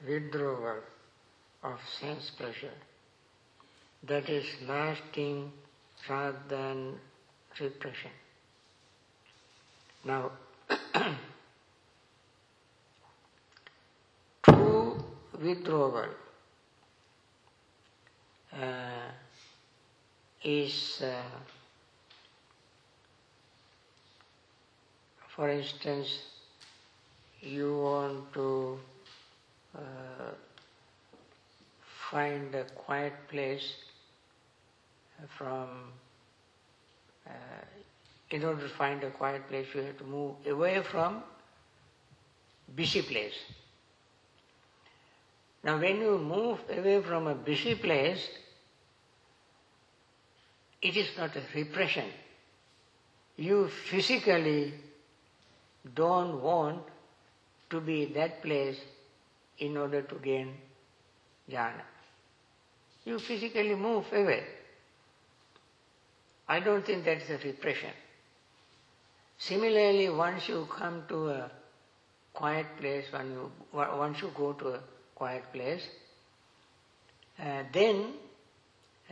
Withdrawal 0.07 0.79
of 1.63 1.79
sense 1.99 2.31
pleasure. 2.37 2.73
That 4.03 4.29
is 4.29 4.45
lasting 4.67 5.51
rather 6.07 6.37
than 6.47 6.99
repression. 7.59 8.11
Now, 10.05 10.31
true 14.43 15.03
withdrawal 15.41 16.05
uh, 18.53 19.11
is, 20.43 21.01
uh, 21.01 21.23
for 25.35 25.49
instance, 25.49 26.19
you 27.41 27.77
want 27.77 28.33
to 28.33 28.79
uh, 29.77 30.31
find 32.09 32.55
a 32.55 32.63
quiet 32.63 33.13
place 33.29 33.75
from 35.37 35.67
uh, 37.27 37.31
in 38.31 38.43
order 38.43 38.61
to 38.61 38.73
find 38.75 39.03
a 39.03 39.11
quiet 39.11 39.47
place 39.49 39.67
you 39.73 39.81
have 39.81 39.97
to 39.97 40.05
move 40.05 40.35
away 40.47 40.81
from 40.81 41.21
busy 42.75 43.01
place. 43.01 43.35
Now 45.63 45.79
when 45.79 45.99
you 45.99 46.17
move 46.17 46.59
away 46.69 47.01
from 47.01 47.27
a 47.27 47.35
busy 47.35 47.75
place, 47.75 48.29
it 50.81 50.95
is 50.95 51.07
not 51.17 51.35
a 51.35 51.41
repression. 51.53 52.05
You 53.35 53.67
physically 53.67 54.73
don't 55.93 56.41
want 56.41 56.81
to 57.69 57.79
be 57.79 58.03
in 58.03 58.13
that 58.13 58.41
place 58.41 58.77
in 59.59 59.77
order 59.77 60.01
to 60.01 60.15
gain 60.15 60.53
jhana. 61.49 61.83
You 63.05 63.19
physically 63.19 63.75
move 63.75 64.05
away. 64.11 64.43
I 66.47 66.59
don't 66.59 66.85
think 66.85 67.05
that 67.05 67.21
is 67.21 67.29
a 67.29 67.37
repression. 67.37 67.91
Similarly, 69.37 70.09
once 70.09 70.47
you 70.47 70.67
come 70.77 71.03
to 71.09 71.29
a 71.29 71.51
quiet 72.33 72.65
place, 72.79 73.05
when 73.11 73.31
you, 73.31 73.51
once 73.73 74.21
you 74.21 74.31
go 74.35 74.53
to 74.53 74.67
a 74.69 74.79
quiet 75.13 75.43
place, 75.51 75.87
uh, 77.39 77.63
then 77.73 78.13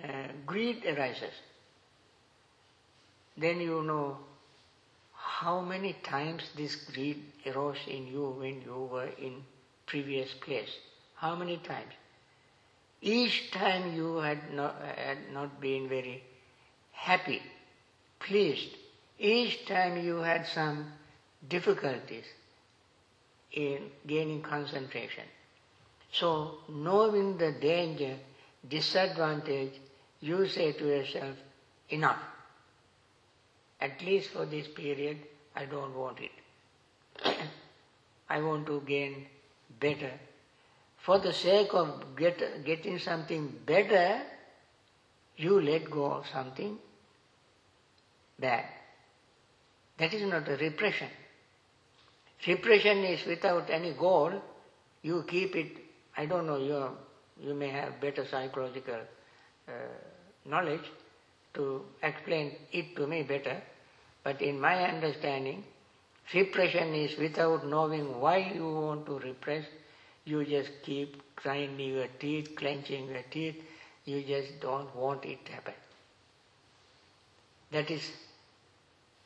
uh, 0.04 0.08
greed 0.46 0.86
arises. 0.86 1.34
Then 3.38 3.60
you 3.60 3.84
know 3.84 4.18
how 5.44 5.60
many 5.60 5.94
times 6.04 6.44
this 6.56 6.76
greed 6.76 7.22
arose 7.46 7.84
in 7.88 8.08
you 8.08 8.36
when 8.40 8.62
you 8.62 8.88
were 8.92 9.10
in 9.18 9.44
previous 9.86 10.34
place. 10.34 10.70
How 11.16 11.36
many 11.36 11.58
times? 11.58 11.94
Each 13.02 13.52
time 13.52 13.94
you 13.94 14.18
had 14.18 14.54
not, 14.54 14.76
had 14.96 15.18
not 15.34 15.60
been 15.60 15.90
very 15.90 16.24
happy, 16.92 17.42
pleased. 18.20 18.70
Each 19.20 19.66
time 19.66 20.04
you 20.04 20.18
had 20.18 20.48
some 20.48 20.86
difficulties 21.50 22.24
in 23.52 23.90
gaining 24.08 24.42
concentration. 24.42 25.26
So, 26.14 26.60
knowing 26.70 27.38
the 27.38 27.52
danger, 27.52 28.16
disadvantage, 28.70 29.74
you 30.22 30.48
say 30.48 30.72
to 30.72 30.88
yourself, 30.88 31.36
enough. 31.90 32.20
At 33.82 34.02
least 34.02 34.30
for 34.30 34.46
this 34.46 34.68
period, 34.68 35.18
I 35.56 35.66
don't 35.66 35.96
want 35.96 36.20
it. 36.20 36.32
I 38.30 38.42
want 38.42 38.66
to 38.68 38.82
gain 38.88 39.28
better. 39.80 40.12
For 40.98 41.20
the 41.20 41.34
sake 41.34 41.74
of 41.74 42.16
get, 42.16 42.66
getting 42.66 42.98
something 42.98 43.54
better, 43.66 44.22
you 45.38 45.62
let 45.62 45.90
go 45.90 46.06
of 46.06 46.28
something 46.28 46.78
bad. 48.40 48.66
That 49.98 50.14
is 50.14 50.24
not 50.24 50.48
a 50.48 50.56
repression. 50.56 51.10
Repression 52.48 53.00
is 53.04 53.26
without 53.26 53.70
any 53.70 53.94
goal. 53.94 54.42
You 55.02 55.24
keep 55.28 55.56
it, 55.56 55.78
I 56.18 56.26
don't 56.26 56.48
know, 56.48 56.58
you, 56.58 57.48
you 57.48 57.54
may 57.54 57.70
have 57.70 58.00
better 58.02 58.26
psychological 58.26 59.00
uh, 59.68 59.72
knowledge 60.46 60.90
to 61.54 61.84
explain 62.02 62.54
it 62.72 62.96
to 62.96 63.08
me 63.08 63.24
better. 63.24 63.62
But 64.24 64.42
in 64.42 64.60
my 64.60 64.84
understanding, 64.86 65.64
repression 66.34 66.94
is 66.94 67.18
without 67.18 67.68
knowing 67.68 68.20
why 68.20 68.52
you 68.56 68.66
want 68.66 69.06
to 69.08 69.20
repress. 69.20 69.66
You 70.26 70.46
just 70.46 70.72
keep 70.84 71.22
grinding 71.36 71.94
your 71.96 72.08
teeth, 72.20 72.56
clenching 72.56 73.10
your 73.10 73.24
teeth. 73.30 73.62
You 74.06 74.24
just 74.24 74.62
don't 74.62 74.96
want 74.96 75.26
it 75.26 75.46
to 75.46 75.52
happen. 75.52 75.74
That 77.72 77.92
is 77.92 78.10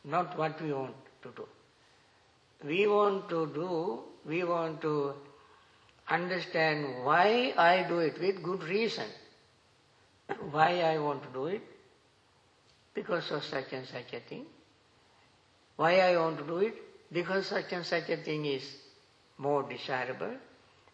not 0.04 0.38
what 0.38 0.60
we 0.62 0.74
want 0.74 0.96
to 1.22 1.30
do. 1.36 1.48
We 2.66 2.88
want 2.88 3.30
to 3.30 3.52
do, 3.54 4.00
we 4.26 4.44
want 4.44 4.82
to 4.82 5.14
understand 6.10 7.04
why 7.04 7.54
I 7.56 7.86
do 7.88 8.00
it 8.00 8.20
with 8.20 8.42
good 8.42 8.64
reason. 8.64 9.06
Why 10.52 10.82
I 10.82 10.98
want 10.98 11.24
to 11.24 11.30
do 11.30 11.46
it? 11.48 11.62
Because 12.94 13.30
of 13.32 13.44
such 13.44 13.74
and 13.74 13.86
such 13.86 14.14
a 14.14 14.20
thing. 14.22 14.46
Why 15.78 16.00
I 16.00 16.18
want 16.18 16.40
to 16.40 16.44
do 16.44 16.58
it? 16.58 16.76
Because 17.12 17.48
such 17.48 17.72
and 17.72 17.86
such 17.86 18.10
a 18.10 18.18
thing 18.18 18.46
is 18.46 18.64
more 19.38 19.64
desirable, 19.64 20.36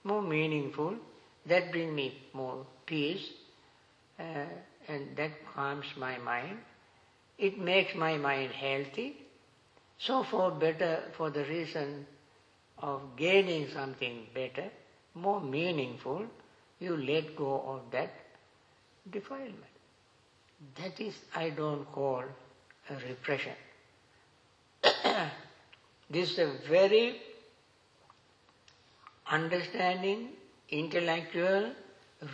more 0.03 0.21
meaningful, 0.21 0.95
that 1.45 1.71
brings 1.71 1.93
me 1.93 2.21
more 2.34 2.65
peace, 2.86 3.29
uh, 4.19 4.45
and 4.88 5.15
that 5.15 5.31
calms 5.53 5.86
my 5.97 6.17
mind. 6.19 6.57
It 7.38 7.57
makes 7.57 7.95
my 7.95 8.17
mind 8.17 8.51
healthy. 8.51 9.17
So 9.97 10.23
for 10.23 10.51
better, 10.51 11.03
for 11.17 11.29
the 11.29 11.45
reason 11.45 12.05
of 12.77 13.01
gaining 13.15 13.69
something 13.69 14.27
better, 14.34 14.69
more 15.15 15.39
meaningful, 15.41 16.25
you 16.79 16.97
let 16.97 17.36
go 17.36 17.61
of 17.65 17.91
that 17.91 18.13
defilement. 19.09 19.73
That 20.75 20.99
is, 20.99 21.15
I 21.36 21.49
don't 21.51 21.89
call 21.91 22.23
a 22.89 22.93
repression. 23.07 23.53
This 26.09 26.31
is 26.31 26.39
a 26.39 26.51
very 26.69 27.21
understanding, 29.27 30.29
intellectual, 30.69 31.71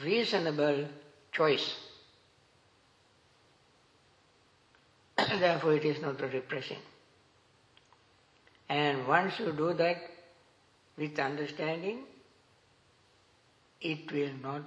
reasonable 0.04 0.86
choice. 1.32 1.76
Therefore, 5.18 5.76
it 5.76 5.86
is 5.86 6.02
not 6.02 6.22
a 6.22 6.28
repression. 6.28 6.78
And 8.68 9.08
once 9.08 9.40
you 9.40 9.52
do 9.52 9.74
that 9.74 9.98
with 10.98 11.18
understanding, 11.20 12.00
it 13.82 14.12
will 14.12 14.32
not 14.44 14.64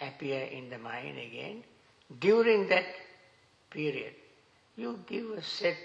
appear 0.00 0.44
in 0.44 0.70
the 0.70 0.78
mind 0.78 1.18
again. 1.18 1.62
During 2.20 2.68
that 2.68 2.84
period, 3.70 4.14
you 4.76 5.00
give 5.06 5.30
a 5.30 5.42
set 5.42 5.76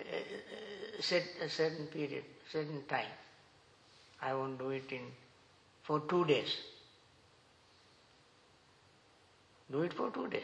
Uh, 0.00 1.00
set 1.00 1.24
a 1.42 1.48
certain 1.48 1.86
period, 1.86 2.24
certain 2.50 2.82
time. 2.88 3.12
I 4.22 4.34
won't 4.34 4.58
do 4.58 4.70
it 4.70 4.90
in 4.90 5.02
for 5.82 6.00
two 6.00 6.24
days. 6.24 6.56
Do 9.70 9.82
it 9.82 9.92
for 9.92 10.10
two 10.10 10.28
days. 10.28 10.42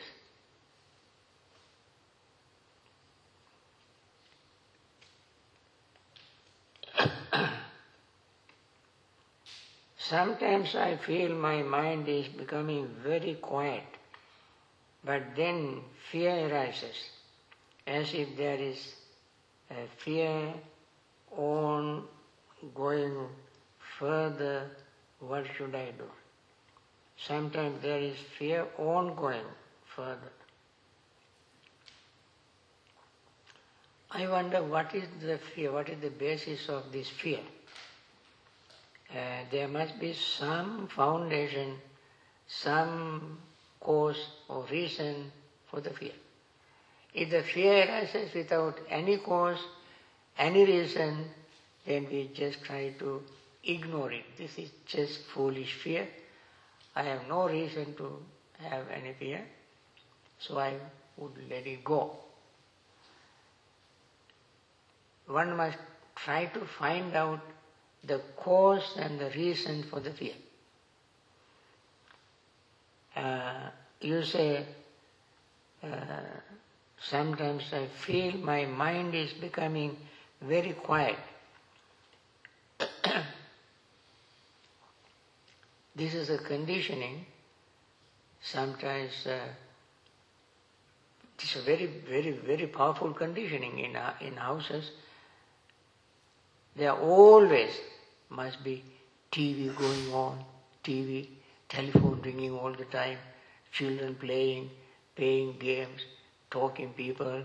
Sometimes 9.98 10.76
I 10.76 10.96
feel 10.96 11.30
my 11.34 11.62
mind 11.62 12.09
is 12.09 12.28
becoming 12.28 12.88
very 13.02 13.34
quiet, 13.34 13.82
but 15.04 15.34
then 15.36 15.80
fear 16.12 16.48
arises, 16.48 17.11
as 17.86 18.14
if 18.14 18.36
there 18.36 18.54
is 18.54 18.94
fear 20.04 20.54
on 21.36 22.04
going 22.74 23.28
further, 23.98 24.70
what 25.20 25.44
should 25.56 25.74
I 25.74 25.86
do? 25.86 26.04
Sometimes 27.16 27.82
there 27.82 27.98
is 27.98 28.16
fear 28.38 28.66
on 28.78 29.14
going 29.14 29.44
further. 29.94 30.32
I 34.10 34.28
wonder 34.28 34.62
what 34.62 34.94
is 34.94 35.08
the 35.20 35.38
fear, 35.38 35.72
what 35.72 35.88
is 35.88 36.00
the 36.00 36.10
basis 36.10 36.68
of 36.68 36.92
this 36.92 37.08
fear? 37.08 37.40
Uh, 39.10 39.44
there 39.50 39.68
must 39.68 39.98
be 39.98 40.12
some 40.12 40.88
foundation, 40.88 41.76
some 42.46 43.38
cause 43.80 44.28
or 44.48 44.64
reason 44.70 45.32
for 45.70 45.80
the 45.80 45.90
fear. 45.90 46.12
If 47.16 47.30
the 47.30 47.42
fear 47.42 47.88
arises 47.88 48.34
without 48.34 48.78
any 48.90 49.16
cause 49.16 49.58
any 50.38 50.66
reason, 50.66 51.30
then 51.86 52.06
we 52.10 52.30
just 52.34 52.62
try 52.62 52.90
to 52.98 53.22
ignore 53.64 54.12
it. 54.12 54.24
This 54.36 54.58
is 54.58 54.70
just 54.84 55.20
foolish 55.34 55.72
fear. 55.72 56.06
I 56.94 57.04
have 57.04 57.26
no 57.26 57.48
reason 57.48 57.94
to 57.96 58.18
have 58.58 58.84
any 58.90 59.14
fear, 59.14 59.42
so 60.38 60.58
I 60.58 60.74
would 61.16 61.32
let 61.48 61.66
it 61.66 61.82
go. 61.82 62.18
One 65.26 65.56
must 65.56 65.78
try 66.16 66.44
to 66.44 66.60
find 66.78 67.16
out 67.16 67.40
the 68.04 68.20
cause 68.36 68.92
and 68.98 69.18
the 69.18 69.30
reason 69.30 69.84
for 69.84 70.00
the 70.00 70.10
fear. 70.10 70.34
Uh, 73.16 73.70
you 74.02 74.22
say, 74.22 74.66
uh, 75.82 75.86
sometimes 76.99 77.72
I 77.72 77.86
feel 77.86 78.36
my 78.38 78.64
mind 78.66 79.14
is 79.14 79.32
becoming 79.32 79.97
very 80.40 80.72
quiet. 80.72 81.18
this 85.97 86.14
is 86.14 86.30
a 86.30 86.38
conditioning. 86.38 87.26
Sometimes 88.40 89.26
uh, 89.26 89.49
is 91.42 91.57
a 91.57 91.62
very, 91.62 91.86
very, 91.86 92.32
very 92.32 92.66
powerful 92.66 93.12
conditioning 93.12 93.78
in, 93.78 93.97
uh, 93.97 94.14
in 94.20 94.34
houses. 94.36 94.90
There 96.74 96.92
always 96.92 97.70
must 98.30 98.62
be 98.62 98.82
TV 99.32 99.74
going 99.76 100.12
on, 100.12 100.44
TV, 100.84 101.28
telephone 101.68 102.20
ringing 102.22 102.53
all 102.53 102.72
the 102.72 102.84
time, 102.84 103.18
children 103.72 104.14
playing, 104.14 104.70
playing 105.14 105.59
games, 105.59 106.03
talking 106.51 106.90
people, 106.90 107.44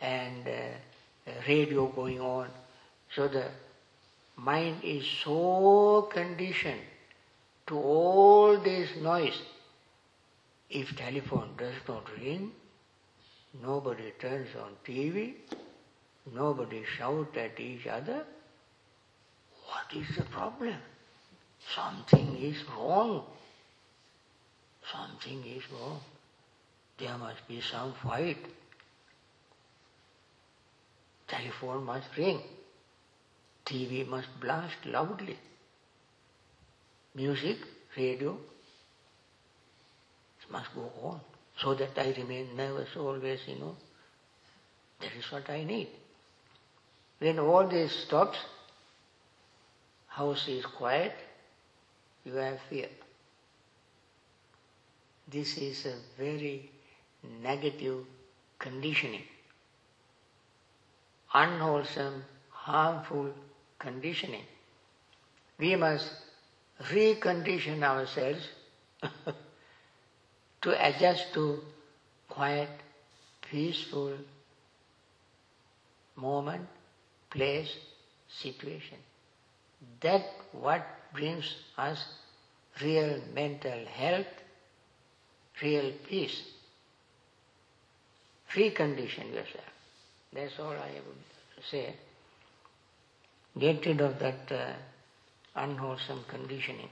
and 0.00 0.46
uh, 0.46 1.30
radio 1.48 1.86
going 1.88 2.20
on. 2.20 2.48
So 3.14 3.28
the 3.28 3.46
mind 4.36 4.78
is 4.82 5.04
so 5.22 6.08
conditioned 6.12 6.80
to 7.66 7.76
all 7.76 8.58
this 8.58 8.90
noise. 9.00 9.40
If 10.70 10.96
telephone 10.96 11.50
does 11.56 11.74
not 11.86 12.04
ring, 12.20 12.50
nobody 13.62 14.12
turns 14.18 14.48
on 14.60 14.72
TV, 14.86 15.34
nobody 16.34 16.82
shout 16.98 17.36
at 17.36 17.60
each 17.60 17.86
other, 17.86 18.24
what 19.66 20.02
is 20.02 20.16
the 20.16 20.24
problem? 20.24 20.76
Something 21.74 22.36
is 22.36 22.56
wrong. 22.76 23.24
Something 24.92 25.42
is 25.46 25.62
wrong. 25.72 26.00
There 26.98 27.16
must 27.18 27.46
be 27.48 27.60
some 27.60 27.92
fight. 28.02 28.38
Telephone 31.26 31.84
must 31.84 32.16
ring. 32.16 32.40
TV 33.66 34.06
must 34.06 34.28
blast 34.40 34.86
loudly. 34.86 35.38
Music, 37.14 37.58
radio, 37.96 38.36
must 40.54 40.74
go 40.74 40.90
on 41.02 41.20
so 41.56 41.74
that 41.74 41.98
I 41.98 42.14
remain 42.16 42.56
nervous 42.56 42.96
always, 42.96 43.40
you 43.46 43.56
know. 43.56 43.76
That 45.00 45.12
is 45.18 45.30
what 45.30 45.48
I 45.50 45.64
need. 45.64 45.88
When 47.18 47.38
all 47.38 47.66
this 47.66 47.92
stops, 47.92 48.38
house 50.06 50.48
is 50.48 50.66
quiet, 50.66 51.14
you 52.24 52.34
have 52.34 52.60
fear. 52.68 52.88
This 55.26 55.56
is 55.58 55.86
a 55.86 55.94
very 56.18 56.70
negative 57.42 58.04
conditioning, 58.58 59.24
unwholesome, 61.34 62.24
harmful 62.50 63.30
conditioning. 63.78 64.44
We 65.58 65.76
must 65.76 66.10
recondition 66.90 67.82
ourselves 67.82 68.48
to 70.62 70.88
adjust 70.88 71.32
to 71.34 71.60
quiet, 72.28 72.70
peaceful 73.50 74.14
moment, 76.16 76.66
place, 77.30 77.76
situation. 78.28 78.98
That 80.00 80.24
what 80.52 80.86
brings 81.12 81.56
us 81.76 82.04
real 82.82 83.20
mental 83.34 83.84
health, 83.86 84.26
real 85.62 85.92
peace. 86.08 86.42
Recondition 88.54 89.32
yourself. 89.32 89.64
That's 90.32 90.58
all 90.58 90.72
I 90.72 90.92
would 91.06 91.64
say. 91.70 91.94
Get 93.58 93.84
rid 93.86 94.00
of 94.00 94.18
that 94.18 94.50
uh, 94.50 94.72
unwholesome 95.56 96.24
conditioning. 96.28 96.88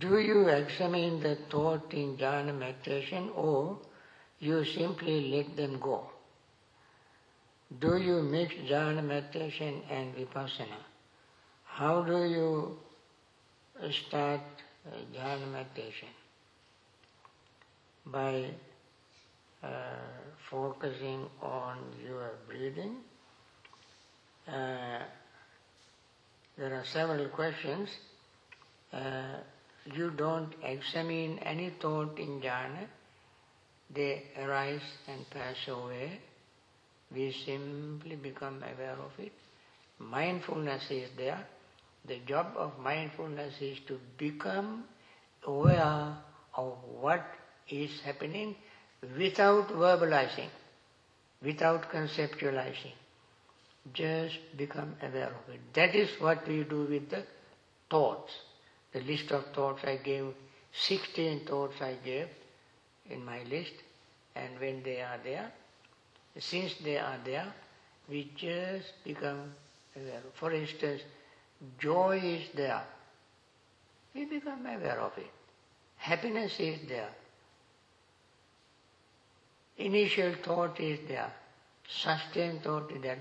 Do 0.00 0.18
you 0.18 0.48
examine 0.48 1.20
the 1.20 1.36
thought 1.50 1.92
in 1.92 2.16
jhana 2.16 2.56
meditation 2.58 3.30
or 3.34 3.78
you 4.38 4.64
simply 4.64 5.30
let 5.30 5.56
them 5.56 5.78
go? 5.78 6.08
Do 7.80 7.98
you 7.98 8.22
mix 8.22 8.54
jhana 8.54 9.04
meditation 9.04 9.82
and 9.90 10.14
vipassana? 10.14 10.80
How 11.64 12.02
do 12.02 12.24
you 12.24 12.78
start 13.90 14.40
jhana 15.14 15.50
meditation? 15.50 16.08
By 18.06 18.50
uh, 19.62 19.68
focusing 20.50 21.26
on 21.40 21.78
your 22.04 22.32
breathing. 22.46 22.96
Uh, 24.46 25.00
there 26.58 26.74
are 26.74 26.84
several 26.92 27.28
questions. 27.28 27.88
Uh, 28.92 29.38
you 29.92 30.10
don't 30.10 30.54
examine 30.62 31.38
any 31.40 31.72
thought 31.80 32.18
in 32.18 32.40
jhana, 32.40 32.86
they 33.94 34.22
arise 34.38 34.82
and 35.08 35.28
pass 35.30 35.56
away. 35.68 36.20
We 37.12 37.34
simply 37.46 38.16
become 38.16 38.56
aware 38.56 38.96
of 38.98 39.12
it. 39.18 39.32
Mindfulness 39.98 40.90
is 40.90 41.10
there. 41.16 41.46
The 42.06 42.18
job 42.26 42.54
of 42.56 42.78
mindfulness 42.78 43.54
is 43.60 43.78
to 43.88 43.98
become 44.18 44.84
aware 45.46 46.16
of 46.56 46.76
what 47.00 47.24
is 47.68 48.00
happening 48.00 48.56
without 49.18 49.68
verbalizing, 49.68 50.50
without 51.42 51.90
conceptualizing. 51.90 52.92
Just 53.92 54.38
become 54.56 54.96
aware 55.02 55.28
of 55.28 55.54
it. 55.54 55.60
That 55.74 55.94
is 55.94 56.08
what 56.20 56.46
we 56.46 56.64
do 56.64 56.84
with 56.84 57.10
the 57.10 57.22
thoughts 57.90 58.32
the 58.94 59.00
list 59.00 59.32
of 59.32 59.44
thoughts 59.52 59.82
I 59.84 59.96
gave, 59.96 60.32
16 60.72 61.46
thoughts 61.46 61.74
I 61.80 61.96
gave 62.04 62.28
in 63.10 63.24
my 63.24 63.42
list, 63.42 63.72
and 64.36 64.58
when 64.60 64.82
they 64.82 65.00
are 65.00 65.18
there, 65.22 65.52
since 66.38 66.74
they 66.82 66.96
are 66.96 67.18
there, 67.24 67.52
we 68.08 68.30
just 68.36 68.92
become 69.04 69.52
aware. 69.96 70.22
For 70.34 70.52
instance, 70.52 71.02
joy 71.78 72.20
is 72.22 72.48
there. 72.54 72.82
We 74.14 74.24
become 74.26 74.66
aware 74.66 75.00
of 75.00 75.16
it. 75.18 75.30
Happiness 75.96 76.58
is 76.58 76.80
there. 76.88 77.10
Initial 79.78 80.34
thought 80.44 80.78
is 80.80 81.00
there. 81.08 81.32
Sustained 81.88 82.62
thought 82.62 82.90
is 82.92 83.02
there. 83.02 83.18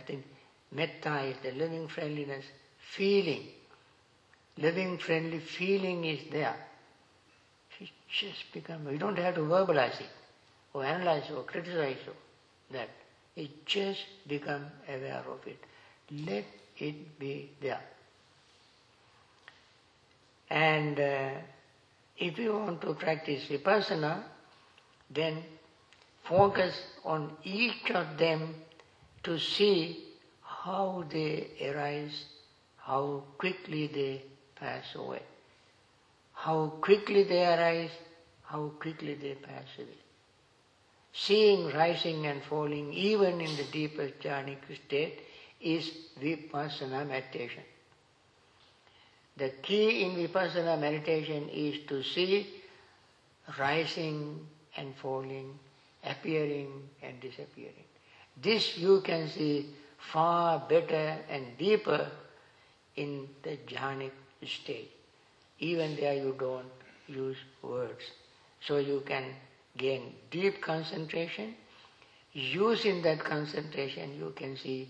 Metta 0.72 1.24
is 1.24 1.38
the 1.44 1.52
living 1.52 1.88
friendliness. 1.88 2.46
Feeling 2.78 3.48
living 4.58 4.98
friendly 4.98 5.40
feeling 5.40 6.06
is 6.06 6.20
there. 6.32 6.56
It 7.80 7.90
just 8.08 8.52
become, 8.54 8.86
we 8.86 8.98
don't 8.98 9.18
have 9.18 9.36
to 9.36 9.42
verbalize 9.42 10.00
it, 10.00 10.10
or 10.74 10.84
analyze 10.84 11.30
or 11.32 11.44
criticize 11.44 11.98
that. 12.72 12.90
It 13.36 13.66
just 13.66 14.06
become 14.28 14.66
aware 14.88 15.24
of 15.28 15.40
it. 15.48 15.58
Let 16.12 16.46
it 16.78 17.20
be 17.20 17.52
there. 17.62 17.82
And 20.54 21.00
uh, 21.00 21.30
if 22.16 22.38
you 22.38 22.54
want 22.54 22.80
to 22.82 22.94
practice 22.94 23.46
vipassana, 23.50 24.22
then 25.10 25.44
focus 26.30 26.80
on 27.04 27.32
each 27.44 27.90
of 27.90 28.20
them 28.20 28.54
to 29.24 29.40
see 29.40 30.10
how 30.44 31.06
they 31.10 31.48
arise, 31.60 32.26
how 32.78 33.24
quickly 33.40 33.88
they 33.88 34.22
pass 34.56 34.94
away. 34.94 35.24
How 36.34 36.74
quickly 36.82 37.24
they 37.24 37.46
arise, 37.46 37.90
how 38.44 38.74
quickly 38.80 39.16
they 39.16 39.34
pass 39.34 39.66
away. 39.80 40.04
Seeing 41.14 41.74
rising 41.74 42.28
and 42.28 42.44
falling 42.44 42.94
even 42.94 43.42
in 43.42 43.56
the 43.58 43.66
deepest 43.72 44.20
jhanic 44.20 44.60
state 44.86 45.20
is 45.60 45.90
vipassana 46.22 47.08
meditation. 47.08 47.64
The 49.38 49.50
key 49.62 50.04
in 50.04 50.16
vipassana 50.16 50.80
meditation 50.80 51.50
is 51.50 51.86
to 51.88 52.04
see 52.04 52.48
rising 53.58 54.48
and 54.78 54.96
falling 54.96 55.58
appearing 56.06 56.90
and 57.02 57.20
disappearing. 57.20 57.86
This 58.42 58.78
you 58.78 59.02
can 59.02 59.28
see 59.30 59.70
far 59.98 60.60
better 60.70 61.18
and 61.30 61.58
deeper 61.58 62.10
in 62.96 63.28
the 63.42 63.58
jhanic 63.68 64.12
state. 64.46 64.92
Even 65.60 65.96
there 65.96 66.14
you 66.14 66.36
don't 66.38 66.72
use 67.08 67.38
words. 67.62 68.04
So 68.62 68.78
you 68.78 69.02
can 69.06 69.24
gain 69.78 70.14
deep 70.30 70.62
concentration. 70.62 71.56
Using 72.34 73.02
that 73.04 73.24
concentration 73.24 74.16
you 74.18 74.34
can 74.36 74.58
see 74.58 74.90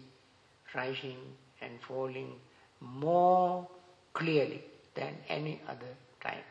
rising 0.74 1.18
and 1.62 1.72
falling 1.88 2.34
more 2.80 3.68
clearly 4.14 4.64
than 4.96 5.16
any 5.30 5.62
other 5.68 5.94
time. 6.22 6.44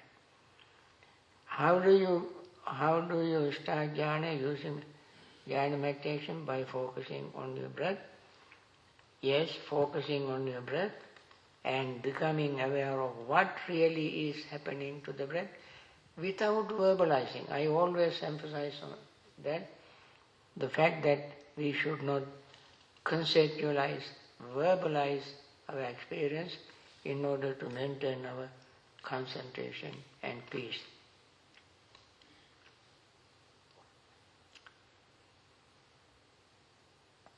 How 1.46 1.78
do 1.78 1.96
you 1.96 2.28
how 2.64 3.00
do 3.00 3.22
you 3.22 3.52
start 3.52 3.94
jhana 3.94 4.38
using 4.40 4.82
jhana 5.48 5.78
meditation? 5.78 6.44
By 6.44 6.64
focusing 6.64 7.30
on 7.34 7.56
your 7.56 7.68
breath. 7.68 7.98
Yes, 9.20 9.50
focusing 9.68 10.28
on 10.30 10.46
your 10.46 10.60
breath 10.60 10.92
and 11.64 12.02
becoming 12.02 12.60
aware 12.60 13.00
of 13.00 13.12
what 13.26 13.54
really 13.68 14.06
is 14.30 14.44
happening 14.50 15.00
to 15.04 15.12
the 15.12 15.26
breath 15.26 15.48
without 16.16 16.68
verbalizing. 16.68 17.50
I 17.50 17.66
always 17.66 18.20
emphasize 18.22 18.74
on 18.82 18.94
that 19.44 19.68
the 20.56 20.68
fact 20.68 21.02
that 21.04 21.30
we 21.56 21.72
should 21.72 22.02
not 22.02 22.22
conceptualize, 23.04 24.02
verbalize 24.56 25.22
our 25.68 25.80
experience 25.80 26.56
in 27.04 27.24
order 27.24 27.54
to 27.54 27.68
maintain 27.70 28.24
our 28.26 28.48
concentration 29.02 29.94
and 30.22 30.38
peace. 30.50 30.78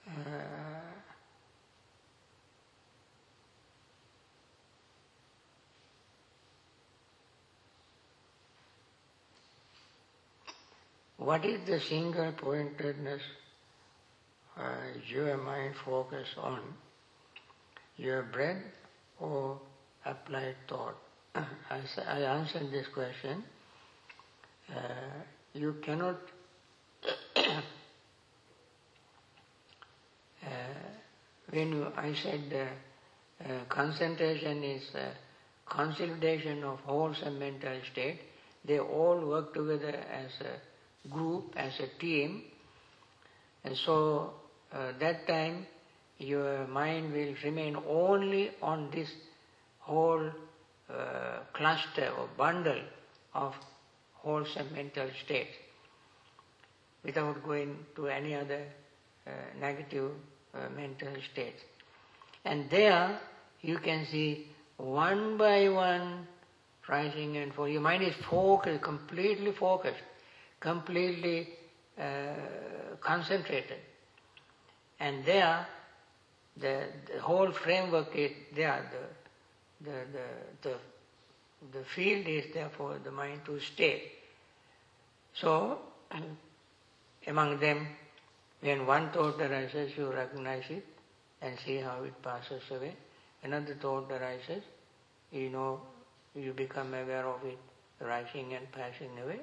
Uh, 0.07 0.11
what 11.17 11.45
is 11.45 11.61
the 11.67 11.81
single 11.81 12.33
pointedness 12.33 13.23
uh, 14.59 14.63
your 15.09 15.39
mind 15.39 15.75
focus 15.85 16.29
on? 16.37 16.61
Your 17.97 18.23
breath 18.23 18.63
or 19.21 19.61
applied 20.05 20.57
thought? 20.69 20.97
I, 21.35 21.81
I 22.07 22.21
answered 22.21 22.71
this 22.71 22.87
question. 22.95 23.45
Uh, 24.71 25.23
you 25.53 25.77
cannot 25.83 26.17
Uh, 30.45 30.49
when 31.51 31.73
you, 31.73 31.87
I 31.97 32.13
said 32.23 32.53
uh, 32.53 33.49
uh, 33.49 33.65
concentration 33.71 34.63
is 34.63 34.83
consolidation 35.67 36.63
of 36.65 36.81
wholesome 36.81 37.39
mental 37.39 37.81
state, 37.93 38.21
they 38.65 38.79
all 38.79 39.27
work 39.27 39.55
together 39.55 39.95
as 39.95 40.31
a 40.41 41.09
group, 41.09 41.55
as 41.57 41.73
a 41.81 41.99
team. 41.99 42.43
And 43.65 43.77
so 43.87 44.35
uh, 44.73 44.93
that 45.01 45.27
time 45.27 45.67
your 46.19 46.67
mind 46.67 47.13
will 47.13 47.35
remain 47.45 47.77
only 47.89 48.51
on 48.63 48.91
this 48.91 49.09
whole 49.79 50.31
uh, 50.91 51.39
cluster 51.53 52.11
or 52.19 52.29
bundle 52.37 52.81
of 53.35 53.55
wholesome 54.15 54.73
mental 54.75 55.09
states 55.25 55.51
without 57.05 57.43
going 57.45 57.77
to 57.97 58.07
any 58.07 58.35
other 58.35 58.65
uh, 59.27 59.31
negative 59.61 60.11
uh, 60.55 60.69
mental 60.77 61.13
states. 61.33 61.61
And 62.45 62.71
there 62.71 63.19
you 63.61 63.79
can 63.79 64.07
see 64.11 64.47
one 64.77 65.37
by 65.37 65.69
one 65.69 66.27
rising 66.89 67.37
and 67.37 67.53
falling. 67.55 67.73
Your 67.73 67.83
mind 67.83 68.03
is 68.03 68.15
focused, 68.29 68.83
completely 68.83 69.53
focused, 69.53 70.03
completely 70.61 71.49
uh, 71.99 72.35
concentrated. 73.01 73.79
And 75.01 75.25
there, 75.25 75.67
the, 76.57 76.85
the 77.13 77.21
whole 77.21 77.51
framework 77.53 78.15
is 78.15 78.33
there. 78.55 78.91
The, 79.81 79.91
the, 79.91 79.99
the, 80.13 80.69
the, 80.69 81.79
the 81.79 81.85
field 81.85 82.27
is 82.27 82.53
there 82.55 82.71
for 82.77 82.99
the 83.03 83.11
mind 83.11 83.41
to 83.47 83.59
stay. 83.61 84.13
So, 85.35 85.79
among 87.27 87.59
them, 87.59 87.87
when 88.61 88.87
one 88.87 89.11
thought 89.11 89.41
arises, 89.41 89.93
you 89.97 90.11
recognize 90.13 90.65
it 90.71 90.87
and 91.43 91.59
see 91.65 91.77
how 91.77 92.03
it 92.05 92.23
passes 92.23 92.63
away. 92.71 92.95
Another 93.43 93.75
thought 93.75 94.11
arises, 94.11 94.63
you 95.31 95.51
know, 95.51 95.81
you 96.35 96.53
become 96.53 96.95
aware 96.95 97.27
of 97.27 97.45
it 97.45 97.59
rising 98.01 98.55
and 98.55 98.71
passing 98.73 99.11
away. 99.23 99.41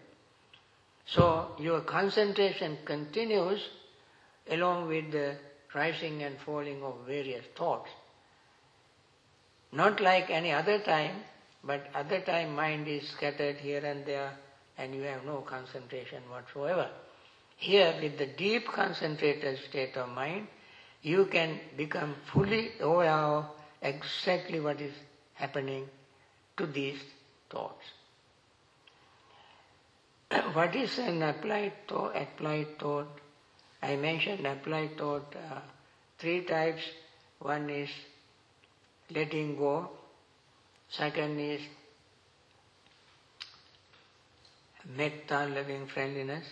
So 1.05 1.55
your 1.59 1.82
concentration 1.82 2.80
continues 2.86 3.62
along 4.49 4.88
with 4.88 5.12
the 5.12 5.36
rising 5.74 6.24
and 6.24 6.38
falling 6.39 6.84
of 6.84 6.95
various 7.07 7.45
thoughts. 7.55 7.89
Not 9.72 10.01
like 10.01 10.30
any 10.30 10.51
other 10.51 10.80
time, 10.80 11.15
but 11.63 11.88
other 11.93 12.19
time 12.22 12.55
mind 12.55 12.88
is 12.88 13.07
scattered 13.07 13.57
here 13.57 13.86
and 13.86 14.05
there 14.05 14.32
and 14.78 14.95
you 14.95 15.03
have 15.03 15.24
no 15.26 15.38
concentration 15.41 16.24
whatsoever. 16.30 16.89
Here, 17.55 17.93
with 18.01 18.17
the 18.17 18.26
deep 18.26 18.67
concentrated 18.67 19.59
state 19.69 19.95
of 19.95 20.09
mind, 20.09 20.47
you 21.03 21.26
can 21.26 21.59
become 21.78 22.15
fully 22.34 22.72
aware 22.80 23.11
of 23.11 23.45
exactly 23.82 24.59
what 24.59 24.82
is 24.82 24.93
happening 25.36 25.88
to 26.57 26.65
these 26.65 26.99
thoughts. 27.49 27.86
what 30.53 30.76
is 30.76 30.97
an 30.97 31.22
applied 31.22 31.74
thought? 31.88 32.15
Applied 32.15 32.80
thought. 32.80 33.20
I 33.82 33.95
mentioned 33.95 34.45
applied 34.45 34.97
thought 34.97 35.36
uh, 35.36 35.59
three 36.19 36.43
types. 36.45 36.82
One 37.39 37.69
is 37.69 37.89
letting 39.09 39.57
go. 39.57 39.89
Second 40.89 41.39
is 41.39 41.61
metta, 44.95 45.47
loving 45.47 45.88
friendliness. 45.88 46.45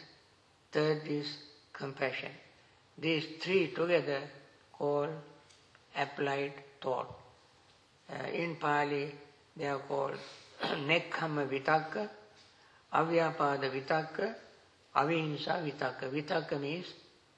Third 0.71 1.01
is 1.07 1.27
compassion. 1.73 2.31
These 2.97 3.25
three 3.41 3.73
together 3.73 4.21
called 4.73 5.09
applied 5.95 6.53
thought. 6.81 7.15
Uh, 8.11 8.27
in 8.31 8.55
Pali, 8.55 9.13
they 9.55 9.67
are 9.67 9.79
called 9.79 10.17
Nekkhamma 10.63 11.47
Vitakka, 11.47 12.09
Avyapada 12.93 13.69
Vitakka, 13.71 14.33
Avihimsa 14.95 15.61
Vitakka. 15.63 16.11
Vitakka 16.11 16.59
means 16.59 16.87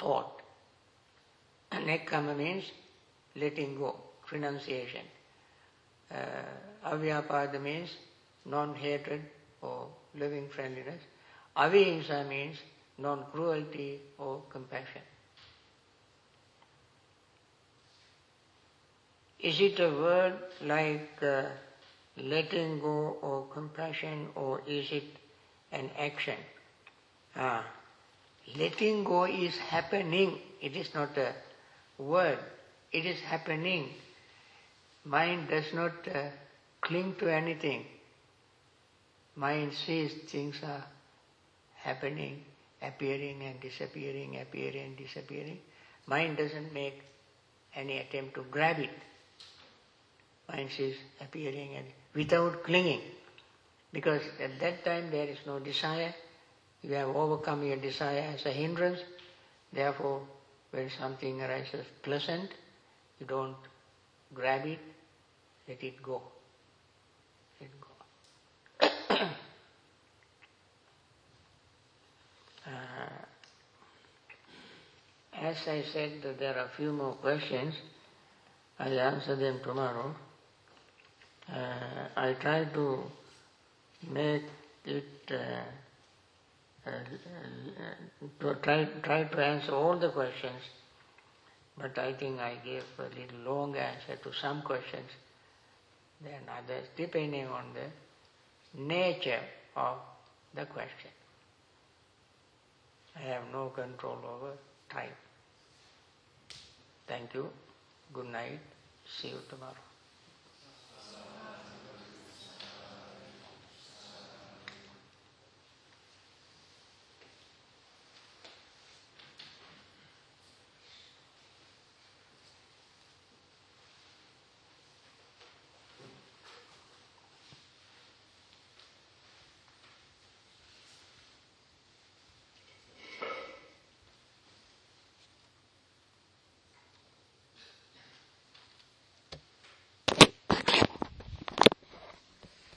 thought. 0.02 0.42
Nekkhamma 1.72 2.36
means 2.36 2.64
letting 3.36 3.78
go, 3.78 3.96
renunciation. 4.32 5.06
Uh, 6.14 6.90
Avyapada 6.92 7.62
means 7.62 7.90
non-hatred 8.46 9.22
or 9.62 9.88
loving 10.16 10.50
friendliness. 10.50 11.02
Avihimsa 11.56 12.28
means 12.28 12.58
non-cruelty 12.98 14.00
or 14.18 14.42
compassion. 14.50 15.02
Is 19.40 19.60
it 19.60 19.80
a 19.80 19.90
word 19.90 20.38
like 20.62 21.24
uh, 21.24 21.46
letting 22.18 22.80
go 22.80 23.18
or 23.22 23.48
compassion 23.54 24.28
or 24.36 24.62
is 24.68 24.92
it 24.92 25.04
an 25.72 25.90
action? 25.98 26.38
Ah, 27.36 27.66
letting 28.58 29.04
go 29.04 29.26
is 29.26 29.58
happening. 29.58 30.40
It 30.62 30.76
is 30.76 30.94
not 30.94 31.18
a 31.18 31.34
word. 31.98 32.40
It 32.92 33.06
is 33.06 33.20
happening. 33.22 33.90
Mind 35.06 35.50
does 35.50 35.74
not 35.74 35.94
uh, 36.14 36.30
cling 36.82 37.16
to 37.20 37.34
anything. 37.34 37.86
Mind 39.36 39.74
sees 39.74 40.12
things 40.30 40.56
are 40.64 40.84
happening 41.76 42.44
appearing 42.82 43.42
and 43.44 43.60
disappearing, 43.62 44.40
appearing 44.40 44.86
and 44.86 44.98
disappearing. 44.98 45.60
Mind 46.08 46.38
doesn't 46.38 46.74
make 46.74 47.02
any 47.76 48.00
attempt 48.00 48.36
to 48.36 48.44
grab 48.50 48.80
it. 48.80 48.90
Mind 50.50 50.70
is 50.80 50.96
appearing 51.22 51.76
and 51.76 51.86
without 52.16 52.64
clinging. 52.64 53.02
Because 53.94 54.22
at 54.40 54.60
that 54.60 54.84
time 54.84 55.12
there 55.12 55.28
is 55.28 55.38
no 55.46 55.60
desire. 55.60 56.14
You 56.82 56.94
have 56.94 57.10
overcome 57.10 57.64
your 57.64 57.78
desire 57.78 58.34
as 58.36 58.46
a 58.46 58.52
hindrance. 58.52 59.00
Therefore, 59.72 60.22
when 60.72 60.90
something 61.00 61.42
arises 61.42 61.86
pleasant, 62.02 62.50
you 63.20 63.26
don't 63.28 63.56
grab 64.34 64.66
it, 64.66 64.80
let 65.68 65.84
it 65.84 66.02
go. 66.02 66.22
Let 67.60 67.70
it 67.70 67.82
go. 67.82 69.28
Uh, 72.64 73.26
as 75.34 75.58
I 75.68 75.84
said 75.92 76.22
there 76.40 76.56
are 76.56 76.66
a 76.66 76.72
few 76.78 76.94
more 76.94 77.16
questions, 77.16 77.74
I'll 78.78 79.00
answer 79.00 79.36
them 79.36 79.60
tomorrow. 79.64 80.16
Uh, 81.52 82.08
I 82.16 82.34
try 82.34 82.66
to 82.66 83.04
make 84.10 84.44
it 84.86 85.32
uh, 85.32 85.64
to 86.86 88.56
try 88.64 88.86
try 89.04 89.24
to 89.24 89.46
answer 89.46 89.72
all 89.74 90.00
the 90.00 90.10
questions, 90.10 90.62
but 91.78 91.98
I 91.98 92.14
think 92.14 92.40
I 92.40 92.56
gave 92.64 92.84
a 93.00 93.04
little 93.04 93.54
long 93.54 93.76
answer 93.76 94.16
to 94.24 94.32
some 94.42 94.62
questions 94.62 95.10
than 96.24 96.42
others, 96.50 96.88
depending 96.96 97.48
on 97.48 97.66
the 97.74 98.82
nature 98.82 99.44
of 99.76 99.98
the 100.56 100.66
question. 100.66 101.12
I 103.16 103.22
have 103.22 103.44
no 103.52 103.70
control 103.70 104.18
over 104.26 104.54
time. 104.90 105.16
Thank 107.08 107.34
you. 107.34 107.50
Good 108.14 108.28
night. 108.28 108.60
See 109.20 109.30
you 109.30 109.40
tomorrow. 109.50 109.91